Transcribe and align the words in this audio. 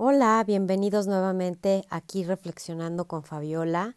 Hola, 0.00 0.44
bienvenidos 0.46 1.08
nuevamente 1.08 1.84
aquí 1.90 2.22
reflexionando 2.22 3.08
con 3.08 3.24
Fabiola. 3.24 3.96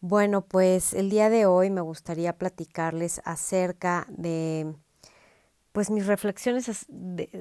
Bueno, 0.00 0.44
pues 0.44 0.94
el 0.94 1.10
día 1.10 1.30
de 1.30 1.46
hoy 1.46 1.70
me 1.70 1.80
gustaría 1.80 2.36
platicarles 2.36 3.22
acerca 3.24 4.04
de 4.08 4.74
pues 5.70 5.90
mis 5.90 6.08
reflexiones 6.08 6.68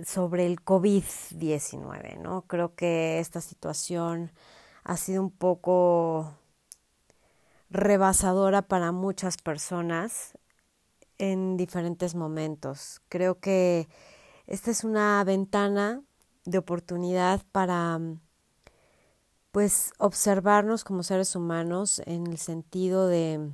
sobre 0.05 0.46
el 0.46 0.63
COVID-19, 0.63 2.20
¿no? 2.20 2.44
Creo 2.44 2.75
que 2.75 3.17
esta 3.17 3.41
situación 3.41 4.32
ha 4.84 4.95
sido 4.95 5.23
un 5.23 5.32
poco 5.32 6.36
rebasadora 7.71 8.61
para 8.61 8.91
muchas 8.91 9.38
personas 9.38 10.38
en 11.18 11.57
diferentes 11.57 12.13
momentos. 12.13 13.02
Creo 13.09 13.39
que 13.39 13.89
esta 14.45 14.70
es 14.70 14.84
una 14.84 15.23
ventana 15.23 16.04
de 16.46 16.58
oportunidad 16.58 17.42
para 17.52 18.00
pues 19.52 19.91
observarnos 19.98 20.84
como 20.84 21.04
seres 21.04 21.36
humanos 21.36 22.02
en 22.05 22.27
el 22.27 22.38
sentido 22.38 23.08
de 23.08 23.52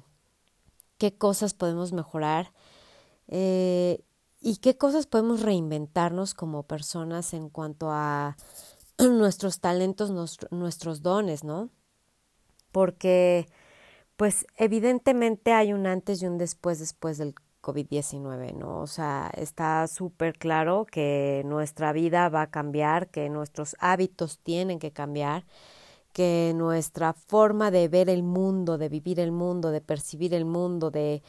qué 0.97 1.15
cosas 1.15 1.53
podemos 1.53 1.91
mejorar 1.91 2.53
eh, 3.27 4.03
y 4.39 4.57
qué 4.57 4.77
cosas 4.77 5.07
podemos 5.07 5.41
reinventarnos 5.41 6.33
como 6.33 6.63
personas 6.63 7.33
en 7.33 7.49
cuanto 7.49 7.91
a 7.91 8.37
nuestros 8.99 9.59
talentos, 9.59 10.11
nuestros 10.51 11.01
dones, 11.01 11.43
¿no? 11.43 11.69
Porque 12.71 13.47
pues 14.15 14.45
evidentemente 14.55 15.53
hay 15.53 15.73
un 15.73 15.87
antes 15.87 16.21
y 16.21 16.27
un 16.27 16.37
después 16.37 16.79
después 16.79 17.17
del 17.17 17.35
COVID-19, 17.67 18.53
¿no? 18.53 18.79
O 18.79 18.87
sea, 18.87 19.29
está 19.35 19.85
súper 19.87 20.37
claro 20.37 20.85
que 20.89 21.41
nuestra 21.45 21.91
vida 21.91 22.29
va 22.29 22.43
a 22.43 22.49
cambiar, 22.49 23.09
que 23.09 23.29
nuestros 23.29 23.75
hábitos 23.79 24.39
tienen 24.39 24.79
que 24.79 24.91
cambiar, 24.91 25.43
que 26.13 26.53
nuestra 26.55 27.11
forma 27.11 27.69
de 27.69 27.89
ver 27.89 28.09
el 28.09 28.23
mundo, 28.23 28.77
de 28.77 28.87
vivir 28.87 29.19
el 29.19 29.33
mundo, 29.33 29.71
de 29.71 29.81
percibir 29.81 30.33
el 30.33 30.45
mundo, 30.45 30.91
de, 30.91 31.21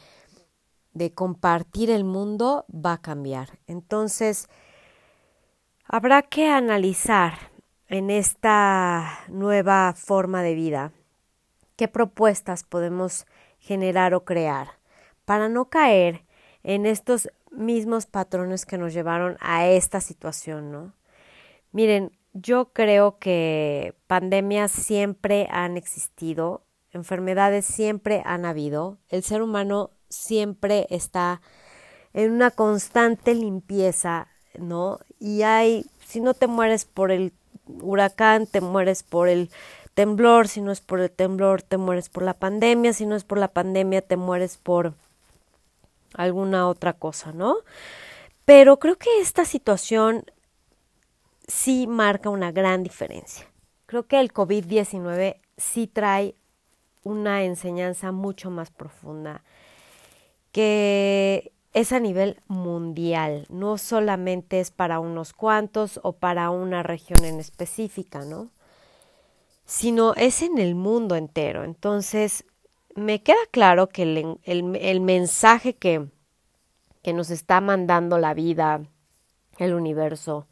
de 0.93 1.13
compartir 1.13 1.89
el 1.89 2.05
mundo 2.05 2.65
va 2.73 2.93
a 2.93 3.01
cambiar. 3.01 3.59
Entonces, 3.67 4.47
habrá 5.83 6.21
que 6.21 6.47
analizar 6.47 7.33
en 7.89 8.09
esta 8.09 9.19
nueva 9.27 9.93
forma 9.93 10.41
de 10.41 10.55
vida 10.55 10.93
qué 11.75 11.89
propuestas 11.89 12.63
podemos 12.63 13.25
generar 13.59 14.13
o 14.13 14.23
crear 14.23 14.79
para 15.25 15.47
no 15.47 15.65
caer 15.65 16.23
en 16.69 16.85
estos 16.85 17.31
mismos 17.49 18.05
patrones 18.05 18.67
que 18.67 18.77
nos 18.77 18.93
llevaron 18.93 19.37
a 19.39 19.67
esta 19.67 20.01
situación, 20.01 20.71
¿no? 20.71 20.93
Miren, 21.71 22.11
yo 22.33 22.73
creo 22.73 23.17
que 23.17 23.95
pandemias 24.05 24.71
siempre 24.71 25.47
han 25.49 25.77
existido, 25.77 26.61
enfermedades 26.91 27.65
siempre 27.65 28.21
han 28.23 28.45
habido, 28.45 28.99
el 29.09 29.23
ser 29.23 29.41
humano 29.41 29.89
siempre 30.09 30.85
está 30.91 31.41
en 32.13 32.33
una 32.33 32.51
constante 32.51 33.33
limpieza, 33.33 34.27
¿no? 34.59 34.99
Y 35.19 35.41
hay, 35.41 35.87
si 36.05 36.21
no 36.21 36.35
te 36.35 36.45
mueres 36.45 36.85
por 36.85 37.11
el 37.11 37.33
huracán, 37.81 38.45
te 38.45 38.61
mueres 38.61 39.01
por 39.01 39.27
el 39.27 39.49
temblor, 39.95 40.47
si 40.47 40.61
no 40.61 40.71
es 40.71 40.81
por 40.81 40.99
el 40.99 41.09
temblor, 41.09 41.63
te 41.63 41.77
mueres 41.77 42.09
por 42.09 42.21
la 42.21 42.35
pandemia, 42.35 42.93
si 42.93 43.07
no 43.07 43.15
es 43.15 43.23
por 43.23 43.39
la 43.39 43.47
pandemia, 43.47 44.03
te 44.03 44.17
mueres 44.17 44.57
por 44.57 44.93
alguna 46.19 46.67
otra 46.67 46.93
cosa, 46.93 47.31
¿no? 47.31 47.57
Pero 48.45 48.77
creo 48.77 48.97
que 48.97 49.21
esta 49.21 49.45
situación 49.45 50.25
sí 51.47 51.87
marca 51.87 52.29
una 52.29 52.51
gran 52.51 52.83
diferencia. 52.83 53.47
Creo 53.85 54.05
que 54.05 54.19
el 54.19 54.33
COVID-19 54.33 55.37
sí 55.57 55.87
trae 55.87 56.35
una 57.03 57.43
enseñanza 57.43 58.11
mucho 58.11 58.49
más 58.51 58.69
profunda 58.69 59.43
que 60.51 61.53
es 61.73 61.93
a 61.93 61.99
nivel 61.99 62.41
mundial, 62.47 63.45
no 63.49 63.77
solamente 63.77 64.59
es 64.59 64.71
para 64.71 64.99
unos 64.99 65.33
cuantos 65.33 65.99
o 66.03 66.13
para 66.13 66.49
una 66.49 66.83
región 66.83 67.23
en 67.23 67.39
específica, 67.39 68.25
¿no? 68.25 68.49
Sino 69.65 70.15
es 70.15 70.41
en 70.41 70.57
el 70.57 70.73
mundo 70.73 71.15
entero. 71.15 71.63
Entonces, 71.63 72.43
me 72.95 73.21
queda 73.21 73.37
claro 73.51 73.87
que 73.87 74.03
el, 74.03 74.39
el, 74.43 75.01
mensaje 75.01 75.75
que, 75.75 76.07
que 77.01 77.13
nos 77.13 77.29
está 77.29 77.61
mandando 77.61 78.17
la 78.17 78.33
vida, 78.33 78.81
el 79.57 79.73
universo, 79.73 80.47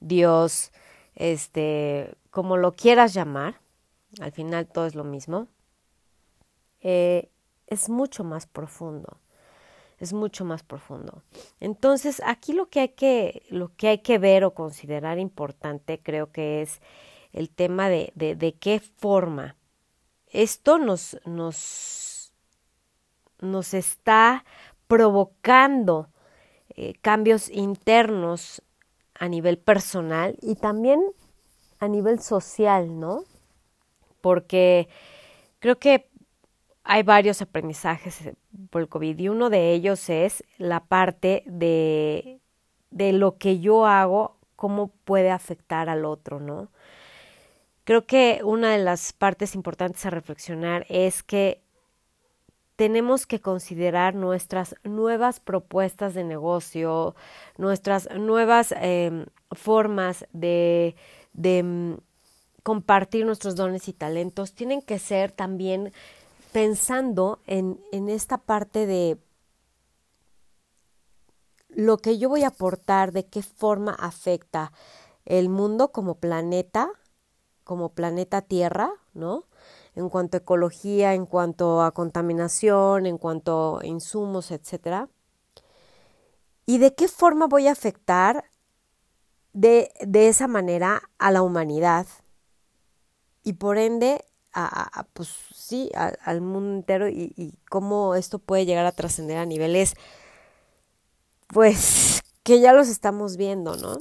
Dios, 0.00 0.72
este, 1.14 2.14
como 2.30 2.56
lo 2.56 2.72
quieras 2.72 3.14
llamar, 3.14 3.60
al 4.20 4.32
final 4.32 4.66
todo 4.66 4.86
es 4.86 4.94
lo 4.94 5.04
mismo, 5.04 5.48
eh, 6.80 7.30
es 7.66 7.88
mucho 7.88 8.24
más 8.24 8.46
profundo, 8.46 9.20
es 9.98 10.12
mucho 10.12 10.44
más 10.44 10.62
profundo. 10.62 11.22
Entonces, 11.60 12.22
aquí 12.24 12.52
lo 12.52 12.68
que 12.68 12.80
hay 12.80 12.88
que, 12.90 13.42
lo 13.50 13.74
que 13.76 13.88
hay 13.88 13.98
que 13.98 14.18
ver 14.18 14.44
o 14.44 14.54
considerar 14.54 15.18
importante, 15.18 16.00
creo 16.02 16.32
que 16.32 16.62
es 16.62 16.80
el 17.32 17.50
tema 17.50 17.88
de, 17.88 18.12
de, 18.14 18.34
de 18.34 18.54
qué 18.54 18.80
forma 18.80 19.56
esto 20.30 20.78
nos, 20.78 21.18
nos, 21.24 22.32
nos 23.40 23.74
está 23.74 24.44
provocando 24.90 26.08
eh, 26.70 26.94
cambios 27.00 27.48
internos 27.48 28.60
a 29.14 29.28
nivel 29.28 29.56
personal 29.56 30.36
y 30.42 30.56
también 30.56 31.00
a 31.78 31.86
nivel 31.86 32.18
social, 32.18 32.98
¿no? 32.98 33.22
Porque 34.20 34.88
creo 35.60 35.78
que 35.78 36.10
hay 36.82 37.04
varios 37.04 37.40
aprendizajes 37.40 38.26
eh, 38.26 38.34
por 38.70 38.82
el 38.82 38.88
COVID 38.88 39.16
y 39.16 39.28
uno 39.28 39.48
de 39.48 39.70
ellos 39.74 40.10
es 40.10 40.42
la 40.58 40.80
parte 40.80 41.44
de, 41.46 42.40
de 42.90 43.12
lo 43.12 43.38
que 43.38 43.60
yo 43.60 43.86
hago, 43.86 44.38
cómo 44.56 44.88
puede 45.04 45.30
afectar 45.30 45.88
al 45.88 46.04
otro, 46.04 46.40
¿no? 46.40 46.68
Creo 47.84 48.06
que 48.06 48.40
una 48.42 48.72
de 48.72 48.82
las 48.82 49.12
partes 49.12 49.54
importantes 49.54 50.04
a 50.04 50.10
reflexionar 50.10 50.84
es 50.88 51.22
que 51.22 51.62
tenemos 52.80 53.26
que 53.26 53.42
considerar 53.42 54.14
nuestras 54.14 54.74
nuevas 54.84 55.38
propuestas 55.38 56.14
de 56.14 56.24
negocio, 56.24 57.14
nuestras 57.58 58.08
nuevas 58.18 58.72
em, 58.74 59.26
formas 59.52 60.24
de, 60.32 60.96
de 61.34 61.62
mm, 61.62 61.98
compartir 62.62 63.26
nuestros 63.26 63.54
dones 63.54 63.86
y 63.88 63.92
talentos, 63.92 64.54
tienen 64.54 64.80
que 64.80 64.98
ser 64.98 65.30
también 65.30 65.92
pensando 66.52 67.40
en, 67.46 67.78
en 67.92 68.08
esta 68.08 68.38
parte 68.38 68.86
de 68.86 69.18
lo 71.68 71.98
que 71.98 72.16
yo 72.16 72.30
voy 72.30 72.44
a 72.44 72.48
aportar, 72.48 73.12
de 73.12 73.26
qué 73.26 73.42
forma 73.42 73.92
afecta 73.92 74.72
el 75.26 75.50
mundo 75.50 75.92
como 75.92 76.14
planeta 76.14 76.88
como 77.62 77.90
planeta 77.90 78.40
Tierra, 78.40 78.90
¿no? 79.12 79.44
En 79.94 80.08
cuanto 80.08 80.36
a 80.36 80.40
ecología, 80.40 81.14
en 81.14 81.26
cuanto 81.26 81.82
a 81.82 81.92
contaminación, 81.92 83.06
en 83.06 83.18
cuanto 83.18 83.80
a 83.80 83.86
insumos, 83.86 84.50
etcétera. 84.50 85.08
¿Y 86.66 86.78
de 86.78 86.94
qué 86.94 87.08
forma 87.08 87.46
voy 87.46 87.66
a 87.66 87.72
afectar 87.72 88.44
de, 89.52 89.92
de 90.00 90.28
esa 90.28 90.46
manera 90.46 91.02
a 91.18 91.30
la 91.30 91.42
humanidad? 91.42 92.06
Y 93.42 93.54
por 93.54 93.78
ende, 93.78 94.24
a, 94.52 95.06
pues 95.12 95.34
sí, 95.54 95.90
al 95.94 96.40
mundo 96.40 96.76
entero 96.76 97.08
y, 97.08 97.32
y 97.36 97.54
cómo 97.68 98.14
esto 98.14 98.38
puede 98.38 98.66
llegar 98.66 98.86
a 98.86 98.92
trascender 98.92 99.38
a 99.38 99.46
niveles, 99.46 99.94
pues, 101.48 102.22
que 102.42 102.60
ya 102.60 102.72
los 102.72 102.88
estamos 102.88 103.36
viendo, 103.36 103.76
¿no? 103.76 103.98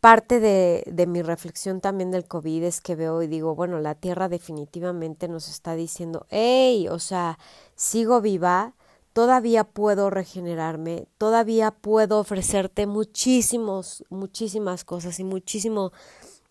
Parte 0.00 0.40
de, 0.40 0.84
de, 0.86 1.06
mi 1.06 1.22
reflexión 1.22 1.80
también 1.80 2.10
del 2.10 2.26
COVID 2.26 2.62
es 2.64 2.80
que 2.80 2.96
veo 2.96 3.22
y 3.22 3.26
digo, 3.26 3.54
bueno, 3.54 3.78
la 3.80 3.94
Tierra 3.94 4.28
definitivamente 4.28 5.28
nos 5.28 5.48
está 5.48 5.74
diciendo, 5.74 6.26
hey, 6.30 6.88
o 6.88 6.98
sea, 6.98 7.38
sigo 7.74 8.20
viva, 8.20 8.74
todavía 9.12 9.64
puedo 9.64 10.10
regenerarme, 10.10 11.06
todavía 11.18 11.70
puedo 11.70 12.18
ofrecerte 12.18 12.86
muchísimos, 12.86 14.04
muchísimas 14.08 14.84
cosas 14.84 15.20
y 15.20 15.24
muchísimo, 15.24 15.92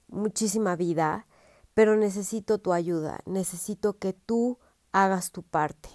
muchísima 0.07 0.75
vida, 0.75 1.25
pero 1.73 1.95
necesito 1.95 2.57
tu 2.57 2.73
ayuda, 2.73 3.21
necesito 3.25 3.97
que 3.97 4.13
tú 4.13 4.59
hagas 4.91 5.31
tu 5.31 5.44
parte. 5.44 5.89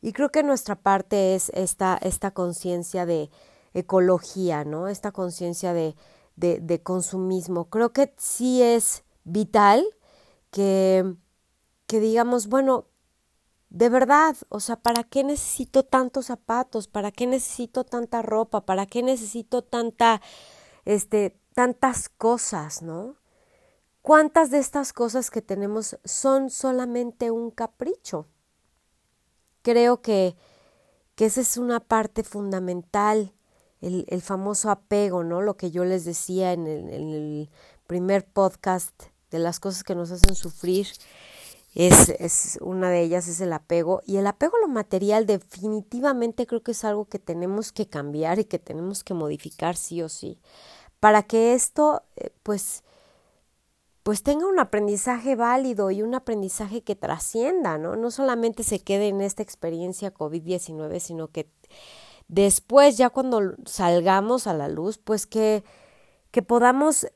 Y 0.00 0.12
creo 0.12 0.30
que 0.30 0.42
nuestra 0.42 0.74
parte 0.74 1.34
es 1.34 1.50
esta, 1.50 1.98
esta 2.02 2.32
conciencia 2.32 3.06
de 3.06 3.30
ecología, 3.72 4.64
¿no? 4.64 4.88
Esta 4.88 5.12
conciencia 5.12 5.72
de 5.72 5.94
de, 6.42 6.58
de 6.60 6.82
consumismo. 6.82 7.70
Creo 7.70 7.92
que 7.92 8.12
sí 8.18 8.62
es 8.62 9.04
vital 9.22 9.86
que, 10.50 11.14
que 11.86 12.00
digamos, 12.00 12.48
bueno, 12.48 12.86
de 13.70 13.88
verdad, 13.88 14.36
o 14.48 14.60
sea, 14.60 14.76
¿para 14.76 15.04
qué 15.04 15.24
necesito 15.24 15.84
tantos 15.84 16.26
zapatos? 16.26 16.88
¿Para 16.88 17.12
qué 17.12 17.26
necesito 17.26 17.84
tanta 17.84 18.20
ropa? 18.20 18.66
¿Para 18.66 18.86
qué 18.86 19.02
necesito 19.02 19.62
tanta, 19.62 20.20
este, 20.84 21.40
tantas 21.54 22.08
cosas, 22.08 22.82
¿no? 22.82 23.16
¿Cuántas 24.02 24.50
de 24.50 24.58
estas 24.58 24.92
cosas 24.92 25.30
que 25.30 25.42
tenemos 25.42 25.96
son 26.04 26.50
solamente 26.50 27.30
un 27.30 27.52
capricho? 27.52 28.26
Creo 29.62 30.02
que, 30.02 30.36
que 31.14 31.26
esa 31.26 31.40
es 31.40 31.56
una 31.56 31.78
parte 31.78 32.24
fundamental, 32.24 33.32
el, 33.82 34.06
el, 34.08 34.22
famoso 34.22 34.70
apego, 34.70 35.24
¿no? 35.24 35.42
Lo 35.42 35.56
que 35.56 35.70
yo 35.70 35.84
les 35.84 36.04
decía 36.04 36.52
en 36.52 36.66
el, 36.66 37.50
primer 37.86 38.24
podcast 38.24 38.94
de 39.30 39.38
las 39.38 39.60
cosas 39.60 39.84
que 39.84 39.94
nos 39.94 40.10
hacen 40.10 40.34
sufrir, 40.34 40.86
es, 41.74 42.08
es, 42.08 42.58
una 42.62 42.88
de 42.88 43.02
ellas 43.02 43.28
es 43.28 43.40
el 43.40 43.52
apego 43.52 44.00
y 44.06 44.16
el 44.16 44.26
apego 44.26 44.56
a 44.56 44.60
lo 44.60 44.68
material 44.68 45.26
definitivamente 45.26 46.46
creo 46.46 46.62
que 46.62 46.72
es 46.72 46.84
algo 46.84 47.06
que 47.06 47.18
tenemos 47.18 47.72
que 47.72 47.86
cambiar 47.86 48.38
y 48.38 48.44
que 48.44 48.58
tenemos 48.58 49.04
que 49.04 49.14
modificar 49.14 49.76
sí 49.76 50.02
o 50.02 50.08
sí 50.08 50.38
para 51.00 51.22
que 51.24 51.54
esto 51.54 52.02
eh, 52.16 52.30
pues 52.42 52.84
pues 54.02 54.22
tenga 54.22 54.46
un 54.46 54.58
aprendizaje 54.58 55.36
válido 55.36 55.90
y 55.90 56.02
un 56.02 56.14
aprendizaje 56.14 56.82
que 56.82 56.96
trascienda, 56.96 57.78
¿no? 57.78 57.94
No 57.96 58.10
solamente 58.10 58.64
se 58.64 58.80
quede 58.80 59.08
en 59.08 59.20
esta 59.20 59.42
experiencia 59.42 60.12
COVID-19, 60.12 60.98
sino 60.98 61.28
que 61.28 61.48
después, 62.32 62.96
ya 62.96 63.10
cuando 63.10 63.54
salgamos 63.66 64.46
a 64.46 64.54
la 64.54 64.68
luz, 64.68 64.96
pues 64.96 65.26
que, 65.26 65.62
que 66.30 66.40
podamos 66.40 67.06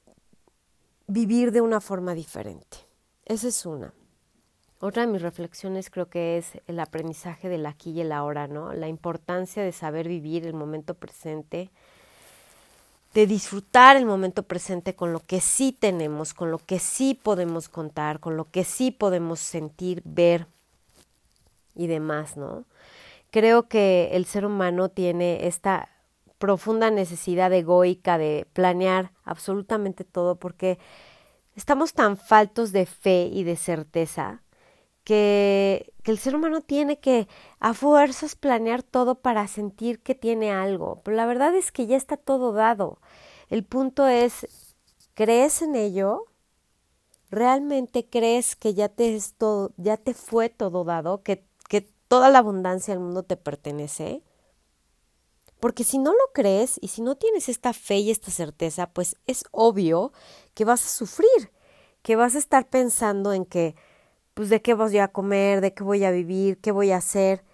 vivir 1.07 1.53
de 1.53 1.63
una 1.63 1.81
forma 1.81 2.15
diferente. 2.15 2.77
Esa 3.25 3.49
es 3.49 3.65
una. 3.65 3.95
Otra 4.79 5.07
de 5.07 5.13
mis 5.13 5.23
reflexiones 5.23 5.89
creo 5.89 6.11
que 6.11 6.37
es 6.37 6.61
el 6.67 6.79
aprendizaje 6.79 7.49
del 7.49 7.65
aquí 7.65 7.93
y 7.93 8.03
el 8.03 8.13
ahora, 8.13 8.47
¿no? 8.47 8.75
La 8.75 8.89
importancia 8.89 9.63
de 9.63 9.73
saber 9.73 10.07
vivir 10.07 10.47
el 10.47 10.53
momento 10.53 10.93
presente, 10.93 11.71
de 13.15 13.27
disfrutar 13.27 13.97
el 13.97 14.05
momento 14.05 14.43
presente 14.43 14.95
con 14.95 15.15
lo 15.15 15.21
que 15.21 15.41
sí 15.41 15.73
tenemos, 15.73 16.35
con 16.35 16.51
lo 16.51 16.59
que 16.59 16.79
sí 16.79 17.15
podemos 17.15 17.71
contar, 17.71 18.21
con 18.21 18.37
lo 18.37 18.51
que 18.51 18.65
sí 18.65 18.91
podemos 18.91 19.41
sentir, 19.41 20.03
ver 20.05 20.47
y 21.75 21.87
demás, 21.87 22.37
¿no? 22.37 22.67
Creo 23.31 23.69
que 23.69 24.11
el 24.13 24.25
ser 24.25 24.47
humano 24.47 24.89
tiene 24.89 25.47
esta 25.47 25.89
profunda 26.39 26.91
necesidad 26.91 27.53
egoica 27.53 28.19
de 28.19 28.47
planear 28.53 29.13
absolutamente 29.25 30.05
todo 30.05 30.37
porque 30.37 30.79
estamos 31.55 31.95
tan 31.95 32.17
faltos 32.17 32.73
de 32.73 32.87
fe 32.87 33.31
y 33.33 33.45
de 33.45 33.57
certeza 33.57 34.43
que, 35.07 35.93
el 36.05 36.19
ser 36.19 36.37
humano 36.37 36.61
tiene 36.61 37.01
que 37.01 37.29
a 37.59 37.75
fuerzas 37.75 38.37
planear 38.37 38.83
todo 38.83 39.17
para 39.17 39.49
sentir 39.49 40.01
que 40.01 40.15
tiene 40.15 40.53
algo, 40.53 41.01
pero 41.05 41.17
la 41.17 41.27
verdad 41.27 41.55
es 41.55 41.73
que 41.73 41.87
ya 41.87 41.97
está 41.97 42.17
todo 42.17 42.53
dado. 42.53 43.01
El 43.49 43.65
punto 43.65 44.07
es, 44.07 44.47
¿crees 45.15 45.63
en 45.63 45.75
ello? 45.75 46.27
¿Realmente 47.31 48.09
crees 48.09 48.57
que 48.57 48.75
ya 48.75 48.89
te, 48.89 49.17
es 49.17 49.35
todo, 49.35 49.73
ya 49.77 49.97
te 49.97 50.15
fue 50.15 50.49
todo 50.49 50.85
dado, 50.85 51.23
que 51.23 51.46
toda 52.17 52.31
la 52.31 52.39
abundancia 52.39 52.95
del 52.95 53.03
mundo 53.03 53.25
te 53.25 53.37
pertenece? 53.37 54.23
Porque 55.61 55.85
si 55.85 55.99
no 55.99 56.13
lo 56.13 56.33
crees 56.33 56.79
y 56.81 56.89
si 56.89 57.03
no 57.03 57.15
tienes 57.15 57.51
esta 57.51 57.75
fe 57.75 57.99
y 57.99 58.11
esta 58.11 58.31
certeza, 58.31 58.87
pues 58.87 59.17
es 59.27 59.45
obvio 59.51 60.13
que 60.55 60.65
vas 60.65 60.83
a 60.83 60.89
sufrir, 60.89 61.53
que 62.01 62.17
vas 62.17 62.35
a 62.35 62.39
estar 62.39 62.71
pensando 62.71 63.35
en 63.35 63.45
que 63.45 63.77
pues 64.33 64.49
de 64.49 64.63
qué 64.63 64.73
voy 64.73 64.97
a 64.97 65.09
comer, 65.09 65.61
de 65.61 65.75
qué 65.75 65.83
voy 65.85 66.05
a 66.05 66.11
vivir, 66.11 66.59
qué 66.59 66.73
voy 66.73 66.91
a 66.91 66.97
hacer. 66.97 67.45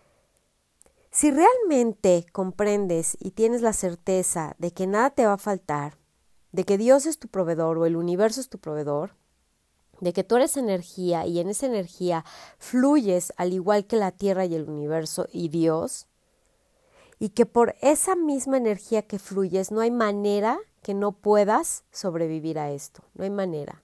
Si 1.10 1.32
realmente 1.32 2.24
comprendes 2.30 3.16
y 3.18 3.32
tienes 3.32 3.62
la 3.62 3.72
certeza 3.72 4.54
de 4.58 4.72
que 4.72 4.86
nada 4.86 5.10
te 5.10 5.26
va 5.26 5.32
a 5.32 5.38
faltar, 5.38 5.98
de 6.52 6.62
que 6.62 6.78
Dios 6.78 7.06
es 7.06 7.18
tu 7.18 7.26
proveedor 7.26 7.78
o 7.78 7.86
el 7.86 7.96
universo 7.96 8.40
es 8.40 8.48
tu 8.48 8.60
proveedor, 8.60 9.16
de 10.02 10.12
que 10.12 10.24
tú 10.24 10.36
eres 10.36 10.58
energía 10.58 11.26
y 11.26 11.40
en 11.40 11.48
esa 11.48 11.64
energía 11.66 12.24
fluyes 12.58 13.32
al 13.38 13.54
igual 13.54 13.86
que 13.86 13.96
la 13.96 14.12
tierra 14.12 14.44
y 14.44 14.54
el 14.54 14.68
universo 14.68 15.26
y 15.32 15.48
Dios, 15.48 16.06
y 17.18 17.30
que 17.30 17.46
por 17.46 17.76
esa 17.80 18.16
misma 18.16 18.58
energía 18.58 19.02
que 19.02 19.18
fluyes 19.18 19.70
no 19.70 19.80
hay 19.80 19.90
manera 19.90 20.58
que 20.82 20.92
no 20.92 21.12
puedas 21.12 21.84
sobrevivir 21.90 22.58
a 22.58 22.70
esto, 22.70 23.02
no 23.14 23.24
hay 23.24 23.30
manera 23.30 23.82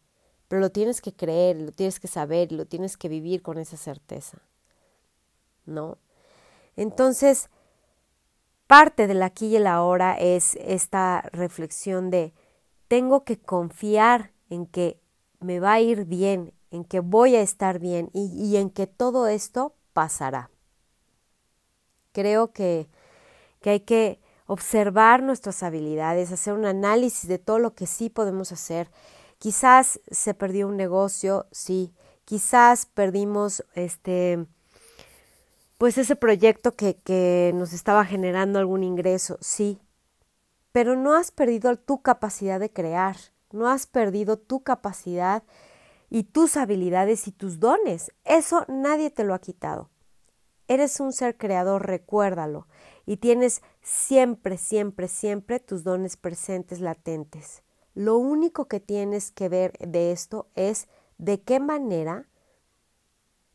pero 0.49 0.61
lo 0.61 0.71
tienes 0.71 1.01
que 1.01 1.13
creer, 1.13 1.61
lo 1.61 1.73
tienes 1.73 2.01
que 2.01 2.09
saber, 2.09 2.53
lo 2.53 2.65
tienes 2.65 2.97
que 2.97 3.09
vivir 3.09 3.43
con 3.43 3.59
esa 3.59 3.77
certeza. 3.77 4.39
¿No? 5.67 5.99
Entonces, 6.77 7.51
parte 8.67 9.07
del 9.07 9.23
aquí 9.23 9.49
y 9.49 9.57
el 9.57 9.67
ahora 9.67 10.15
es 10.19 10.57
esta 10.57 11.21
reflexión 11.33 12.11
de 12.11 12.33
tengo 12.89 13.25
que 13.25 13.39
confiar 13.39 14.33
en 14.49 14.65
que 14.67 14.99
me 15.41 15.61
va 15.61 15.75
a 15.75 15.81
ir 15.81 16.05
bien, 16.05 16.53
en 16.71 16.85
que 16.85 17.01
voy 17.01 17.37
a 17.37 17.41
estar 17.41 17.79
bien 17.79 18.11
y, 18.13 18.57
en 18.57 18.71
que 18.71 18.87
todo 18.87 19.27
esto 19.27 19.75
pasará. 19.93 20.51
Creo 22.13 22.53
que, 22.53 22.89
que 23.61 23.71
hay 23.71 23.81
que 23.81 24.21
observar 24.47 25.23
nuestras 25.23 25.63
habilidades, 25.63 26.33
hacer 26.33 26.55
un 26.55 26.67
análisis 26.67 27.29
de 27.29 27.39
todo 27.39 27.59
lo 27.59 27.75
que 27.75 27.87
sí 27.87 28.11
podemos 28.11 28.53
hacer 28.53 28.91
Quizás 29.39 30.01
se 30.11 30.35
perdió 30.35 30.67
un 30.67 30.77
negocio, 30.77 31.47
sí. 31.53 31.95
Quizás 32.25 32.87
perdimos 32.87 33.65
este 33.75 34.47
pues 35.79 35.97
ese 35.97 36.17
proyecto 36.17 36.75
que, 36.75 36.97
que 36.97 37.53
nos 37.55 37.73
estaba 37.73 38.05
generando 38.05 38.59
algún 38.59 38.83
ingreso, 38.83 39.39
sí. 39.41 39.81
Pero 40.73 40.97
no 40.97 41.15
has 41.15 41.31
perdido 41.31 41.77
tu 41.77 42.03
capacidad 42.03 42.59
de 42.59 42.73
crear, 42.73 43.17
no 43.53 43.69
has 43.69 43.87
perdido 43.87 44.39
tu 44.39 44.63
capacidad 44.63 45.43
y 46.11 46.25
tus 46.25 46.57
habilidades 46.57 47.29
y 47.29 47.33
tus 47.33 47.61
dones. 47.61 48.13
Eso 48.25 48.65
nadie 48.69 49.11
te 49.11 49.25
lo 49.25 49.35
ha 49.35 49.41
quitado. 49.41 49.91
Eres 50.67 51.01
un 51.01 51.13
ser 51.13 51.37
creador, 51.39 51.87
recuérdalo, 51.87 52.67
y 53.07 53.17
tienes 53.17 53.63
siempre, 53.81 54.59
siempre, 54.59 55.09
siempre 55.09 55.61
tus 55.61 55.83
dones 55.83 56.19
presentes, 56.19 56.81
latentes. 56.81 57.63
Lo 57.95 58.19
único 58.19 58.69
que 58.69 58.81
tienes 58.81 59.31
que 59.31 59.49
ver 59.49 59.73
de 59.79 60.13
esto 60.13 60.51
es 60.55 60.89
de 61.17 61.41
qué 61.41 61.59
manera 61.59 62.29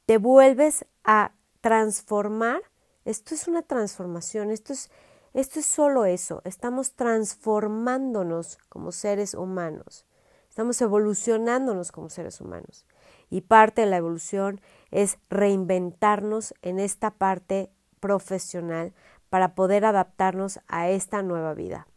te 0.06 0.18
vuelves 0.18 0.86
a 1.04 1.34
transformar. 1.62 2.62
Esto 3.06 3.36
es 3.36 3.48
una 3.48 3.62
transformación, 3.62 4.50
esto 4.50 4.74
es, 4.74 4.90
esto 5.34 5.60
es 5.60 5.66
solo 5.66 6.06
eso. 6.06 6.42
Estamos 6.46 6.94
transformándonos 6.94 8.58
como 8.70 8.92
seres 8.92 9.34
humanos. 9.34 10.06
Estamos 10.50 10.80
evolucionándonos 10.82 11.92
como 11.92 12.10
seres 12.10 12.40
humanos. 12.40 12.86
Y 13.30 13.42
parte 13.42 13.82
de 13.82 13.88
la 13.88 13.98
evolución 13.98 14.62
es 14.92 15.18
reinventarnos 15.30 16.54
en 16.62 16.80
esta 16.80 17.12
parte 17.12 17.72
profesional 18.00 18.94
para 19.30 19.56
poder 19.56 19.86
adaptarnos 19.86 20.60
a 20.68 20.90
esta 20.90 21.24
nueva 21.24 21.56
vida. 21.56 21.88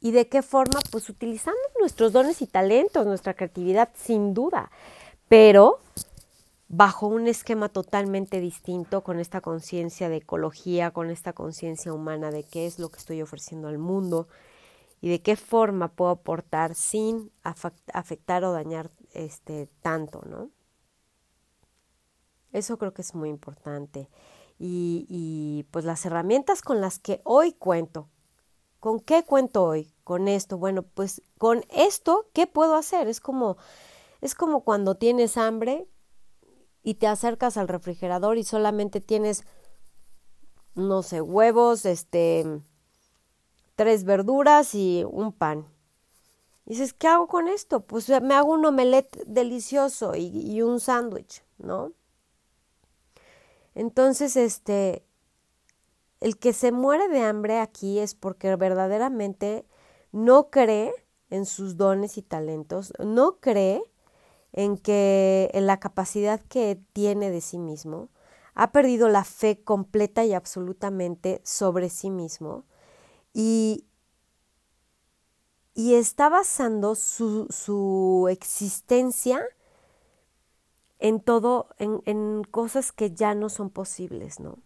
¿Y 0.00 0.10
de 0.10 0.28
qué 0.28 0.42
forma? 0.42 0.80
Pues 0.90 1.08
utilizando 1.08 1.58
nuestros 1.80 2.12
dones 2.12 2.42
y 2.42 2.46
talentos, 2.46 3.06
nuestra 3.06 3.34
creatividad, 3.34 3.88
sin 3.94 4.34
duda, 4.34 4.70
pero 5.28 5.78
bajo 6.72 7.06
un 7.06 7.28
esquema 7.28 7.68
totalmente 7.68 8.40
distinto, 8.40 9.04
con 9.04 9.20
esta 9.20 9.42
conciencia 9.42 10.08
de 10.08 10.16
ecología, 10.16 10.90
con 10.90 11.10
esta 11.10 11.34
conciencia 11.34 11.92
humana 11.92 12.30
de 12.30 12.44
qué 12.44 12.64
es 12.66 12.78
lo 12.78 12.88
que 12.88 12.98
estoy 12.98 13.20
ofreciendo 13.20 13.68
al 13.68 13.76
mundo 13.76 14.26
y 15.02 15.10
de 15.10 15.20
qué 15.20 15.36
forma 15.36 15.88
puedo 15.88 16.10
aportar 16.12 16.74
sin 16.74 17.30
afectar 17.42 18.42
o 18.44 18.52
dañar 18.52 18.90
este 19.12 19.68
tanto, 19.82 20.22
¿no? 20.24 20.50
Eso 22.52 22.78
creo 22.78 22.94
que 22.94 23.02
es 23.02 23.14
muy 23.14 23.28
importante. 23.28 24.08
Y, 24.58 25.04
y 25.10 25.64
pues 25.72 25.84
las 25.84 26.06
herramientas 26.06 26.62
con 26.62 26.80
las 26.80 26.98
que 26.98 27.20
hoy 27.24 27.52
cuento, 27.52 28.08
¿Con 28.80 28.98
qué 28.98 29.22
cuento 29.22 29.62
hoy? 29.62 29.94
Con 30.02 30.26
esto. 30.26 30.58
Bueno, 30.58 30.82
pues 30.82 31.22
con 31.38 31.64
esto, 31.70 32.26
¿qué 32.32 32.48
puedo 32.48 32.74
hacer? 32.74 33.06
Es 33.06 33.20
como, 33.20 33.56
es 34.20 34.34
como 34.34 34.64
cuando 34.64 34.96
tienes 34.96 35.36
hambre 35.36 35.86
y 36.82 36.94
te 36.94 37.06
acercas 37.06 37.56
al 37.56 37.68
refrigerador 37.68 38.38
y 38.38 38.44
solamente 38.44 39.00
tienes, 39.00 39.44
no 40.74 41.02
sé, 41.02 41.20
huevos, 41.20 41.84
este, 41.84 42.60
tres 43.76 44.04
verduras 44.04 44.74
y 44.74 45.04
un 45.08 45.32
pan. 45.32 45.66
Y 46.66 46.70
dices, 46.70 46.92
¿qué 46.92 47.08
hago 47.08 47.26
con 47.26 47.48
esto? 47.48 47.80
Pues 47.80 48.08
me 48.22 48.34
hago 48.34 48.52
un 48.52 48.64
omelette 48.64 49.24
delicioso 49.26 50.14
y, 50.14 50.26
y 50.26 50.62
un 50.62 50.80
sándwich, 50.80 51.42
¿no? 51.58 51.92
Entonces, 53.74 54.36
este, 54.36 55.04
el 56.20 56.38
que 56.38 56.52
se 56.52 56.72
muere 56.72 57.08
de 57.08 57.22
hambre 57.22 57.58
aquí 57.58 57.98
es 57.98 58.14
porque 58.14 58.54
verdaderamente 58.56 59.66
no 60.12 60.50
cree 60.50 60.92
en 61.30 61.46
sus 61.46 61.76
dones 61.76 62.18
y 62.18 62.22
talentos, 62.22 62.92
no 62.98 63.38
cree 63.40 63.82
en 64.52 64.76
que 64.76 65.50
en 65.54 65.66
la 65.66 65.80
capacidad 65.80 66.40
que 66.40 66.80
tiene 66.92 67.30
de 67.30 67.40
sí 67.40 67.58
mismo, 67.58 68.10
ha 68.54 68.72
perdido 68.72 69.08
la 69.08 69.24
fe 69.24 69.62
completa 69.62 70.24
y 70.24 70.34
absolutamente 70.34 71.40
sobre 71.44 71.88
sí 71.88 72.10
mismo 72.10 72.64
y, 73.32 73.86
y 75.74 75.94
está 75.94 76.28
basando 76.28 76.94
su, 76.94 77.46
su 77.48 78.28
existencia 78.30 79.42
en 80.98 81.20
todo, 81.20 81.68
en, 81.78 82.02
en, 82.04 82.44
cosas 82.44 82.92
que 82.92 83.12
ya 83.12 83.34
no 83.34 83.48
son 83.48 83.70
posibles, 83.70 84.38
¿no? 84.38 84.58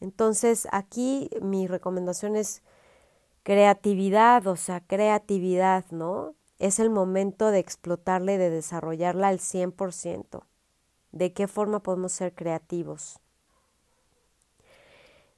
Entonces, 0.00 0.68
aquí 0.70 1.30
mi 1.40 1.66
recomendación 1.66 2.36
es 2.36 2.62
creatividad, 3.42 4.46
o 4.46 4.56
sea, 4.56 4.80
creatividad, 4.86 5.84
¿no? 5.90 6.34
Es 6.62 6.78
el 6.78 6.90
momento 6.90 7.50
de 7.50 7.58
explotarla 7.58 8.34
y 8.34 8.36
de 8.36 8.48
desarrollarla 8.48 9.26
al 9.26 9.40
100%. 9.40 10.44
¿De 11.10 11.32
qué 11.32 11.48
forma 11.48 11.82
podemos 11.82 12.12
ser 12.12 12.36
creativos? 12.36 13.18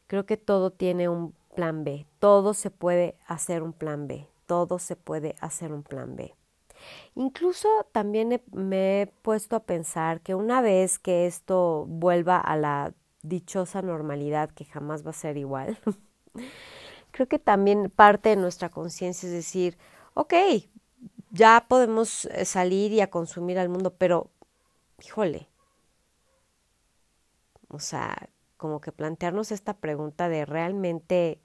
Creo 0.06 0.26
que 0.26 0.36
todo 0.36 0.70
tiene 0.70 1.08
un 1.08 1.34
plan 1.54 1.82
B, 1.82 2.04
todo 2.18 2.52
se 2.52 2.70
puede 2.70 3.16
hacer 3.26 3.62
un 3.62 3.72
plan 3.72 4.06
B, 4.06 4.28
todo 4.44 4.78
se 4.78 4.96
puede 4.96 5.34
hacer 5.40 5.72
un 5.72 5.82
plan 5.82 6.14
B. 6.14 6.34
Incluso 7.14 7.70
también 7.92 8.42
me 8.52 9.00
he 9.00 9.06
puesto 9.06 9.56
a 9.56 9.64
pensar 9.64 10.20
que 10.20 10.34
una 10.34 10.60
vez 10.60 10.98
que 10.98 11.24
esto 11.24 11.86
vuelva 11.88 12.38
a 12.38 12.54
la 12.58 12.92
dichosa 13.22 13.80
normalidad, 13.80 14.50
que 14.50 14.66
jamás 14.66 15.06
va 15.06 15.10
a 15.12 15.14
ser 15.14 15.38
igual, 15.38 15.78
creo 17.12 17.28
que 17.28 17.38
también 17.38 17.88
parte 17.88 18.28
de 18.28 18.36
nuestra 18.36 18.68
conciencia 18.68 19.26
es 19.26 19.32
decir, 19.32 19.78
ok, 20.12 20.34
ya 21.34 21.66
podemos 21.68 22.26
eh, 22.26 22.44
salir 22.44 22.92
y 22.92 23.00
a 23.00 23.10
consumir 23.10 23.58
al 23.58 23.68
mundo, 23.68 23.94
pero, 23.94 24.30
híjole, 25.04 25.48
o 27.68 27.80
sea, 27.80 28.28
como 28.56 28.80
que 28.80 28.92
plantearnos 28.92 29.50
esta 29.50 29.74
pregunta 29.74 30.28
de 30.28 30.46
realmente 30.46 31.40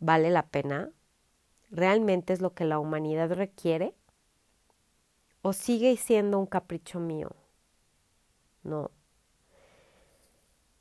vale 0.00 0.30
la 0.30 0.46
pena, 0.48 0.90
realmente 1.70 2.32
es 2.32 2.40
lo 2.40 2.54
que 2.54 2.64
la 2.64 2.80
humanidad 2.80 3.32
requiere 3.32 3.94
o 5.42 5.52
sigue 5.52 5.96
siendo 5.96 6.40
un 6.40 6.46
capricho 6.46 6.98
mío. 6.98 7.36
No. 8.64 8.90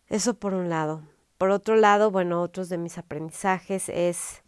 Eso 0.08 0.34
por 0.34 0.56
un 0.56 0.70
lado. 0.70 1.04
Por 1.38 1.52
otro 1.52 1.76
lado, 1.76 2.10
bueno, 2.10 2.42
otros 2.42 2.68
de 2.70 2.80
mis 2.80 2.98
aprendizajes 2.98 3.90
es, 3.90 4.42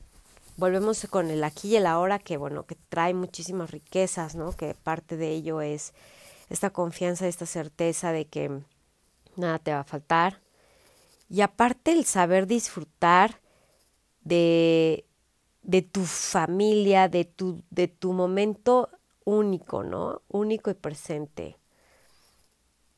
volvemos 0.59 1.07
con 1.09 1.31
el 1.31 1.43
aquí 1.43 1.69
y 1.69 1.75
el 1.77 1.87
ahora, 1.87 2.19
que 2.19 2.37
bueno, 2.37 2.65
que 2.65 2.75
trae 2.75 3.13
muchísimas 3.13 3.71
riquezas, 3.71 4.35
¿no? 4.35 4.51
Que 4.51 4.75
parte 4.75 5.17
de 5.17 5.31
ello 5.31 5.61
es 5.61 5.93
esta 6.49 6.69
confianza, 6.69 7.27
esta 7.27 7.45
certeza 7.45 8.11
de 8.11 8.25
que 8.25 8.61
nada 9.35 9.59
te 9.59 9.71
va 9.71 9.79
a 9.79 9.85
faltar. 9.85 10.41
Y 11.29 11.41
aparte 11.41 11.93
el 11.93 12.05
saber 12.05 12.45
disfrutar 12.45 13.39
de, 14.23 15.05
de 15.63 15.81
tu 15.81 16.03
familia, 16.03 17.07
de 17.07 17.25
tu, 17.25 17.63
de 17.69 17.87
tu 17.87 18.13
momento 18.13 18.89
único, 19.23 19.83
¿no? 19.83 20.21
Único 20.27 20.69
y 20.69 20.73
presente, 20.73 21.57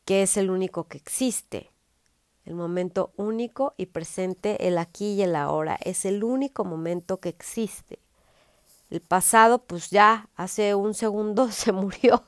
que 0.06 0.24
es 0.24 0.38
el 0.38 0.50
único 0.50 0.86
que 0.86 0.98
existe. 0.98 1.70
El 2.46 2.56
momento 2.56 3.12
único 3.18 3.74
y 3.78 3.88
presente, 3.88 4.68
el 4.68 4.78
aquí 4.78 5.14
y 5.14 5.22
el 5.22 5.36
ahora, 5.36 5.78
es 5.84 6.06
el 6.06 6.24
único 6.24 6.66
momento 6.66 7.18
que 7.18 7.30
existe. 7.30 8.00
El 8.90 9.02
pasado, 9.02 9.60
pues 9.60 9.90
ya 9.90 10.28
hace 10.36 10.76
un 10.76 10.94
segundo 10.94 11.52
se 11.52 11.72
murió. 11.72 12.24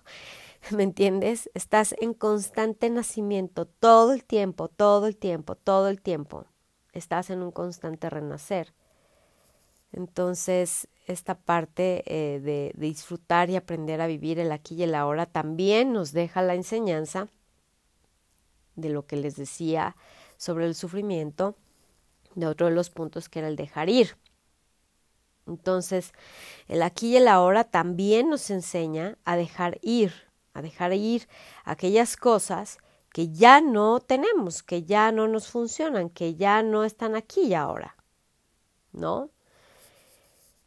¿Me 0.72 0.84
entiendes? 0.84 1.50
Estás 1.54 1.94
en 2.00 2.14
constante 2.14 2.90
nacimiento 2.90 3.66
todo 3.66 4.14
el 4.14 4.24
tiempo, 4.24 4.70
todo 4.70 5.08
el 5.08 5.18
tiempo, 5.18 5.56
todo 5.56 5.90
el 5.90 6.02
tiempo. 6.02 6.46
Estás 6.94 7.30
en 7.32 7.42
un 7.42 7.52
constante 7.52 8.10
renacer. 8.10 8.74
Entonces, 9.92 10.88
esta 11.06 11.36
parte 11.36 12.04
eh, 12.06 12.40
de, 12.40 12.72
de, 12.76 12.88
disfrutar 12.88 13.50
y 13.50 13.58
aprender 13.58 14.00
a 14.00 14.08
vivir 14.08 14.40
el 14.40 14.52
aquí 14.52 14.76
y 14.76 14.84
el 14.84 14.96
ahora 14.96 15.26
también 15.26 15.92
nos 15.92 16.14
deja 16.14 16.42
la 16.42 16.56
enseñanza 16.56 17.28
de 18.76 18.90
lo 18.90 19.06
que 19.06 19.16
les 19.16 19.36
decía 19.36 19.96
sobre 20.38 20.66
el 20.66 20.76
sufrimiento, 20.76 21.56
de 22.36 22.48
otro 22.48 22.68
de 22.68 22.74
los 22.74 22.90
puntos 22.90 23.30
que 23.30 23.40
era 23.40 23.48
el 23.48 23.56
dejar 23.56 23.90
ir. 23.90 24.18
Entonces, 25.46 26.14
el 26.68 26.82
aquí 26.82 27.10
y 27.10 27.18
el 27.18 27.28
ahora 27.28 27.64
también 27.64 28.30
nos 28.30 28.50
enseña 28.50 29.18
a 29.26 29.36
dejar 29.36 29.80
ir, 29.82 30.14
a 30.54 30.62
dejar 30.62 30.94
ir 30.94 31.28
aquellas 31.66 32.16
cosas 32.16 32.78
que 33.12 33.30
ya 33.30 33.62
no 33.62 34.00
tenemos, 34.00 34.64
que 34.64 34.84
ya 34.84 35.12
no 35.12 35.28
nos 35.28 35.48
funcionan, 35.48 36.10
que 36.10 36.36
ya 36.36 36.64
no 36.64 36.84
están 36.84 37.16
aquí 37.16 37.42
y 37.42 37.54
ahora, 37.54 37.96
¿no? 38.92 39.30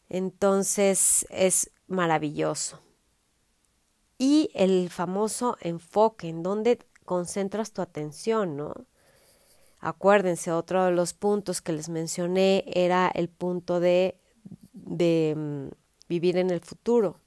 Entonces 0.08 1.26
es 1.30 1.70
maravilloso. 1.88 2.80
Y 4.18 4.50
el 4.54 4.90
famoso 4.90 5.58
enfoque, 5.60 6.28
en 6.28 6.42
donde 6.42 6.78
concentras 7.06 7.72
tu 7.72 7.80
atención, 7.80 8.56
¿no? 8.56 8.74
Acuérdense, 9.80 10.52
otro 10.52 10.84
de 10.84 10.92
los 10.92 11.14
puntos 11.14 11.62
que 11.62 11.72
les 11.72 11.88
mencioné 11.88 12.64
era 12.66 13.08
el 13.08 13.28
punto 13.28 13.80
de, 13.80 14.18
de 14.72 15.34
mm, 15.36 15.68
vivir 16.08 16.36
en 16.36 16.50
el 16.50 16.60
futuro, 16.60 17.20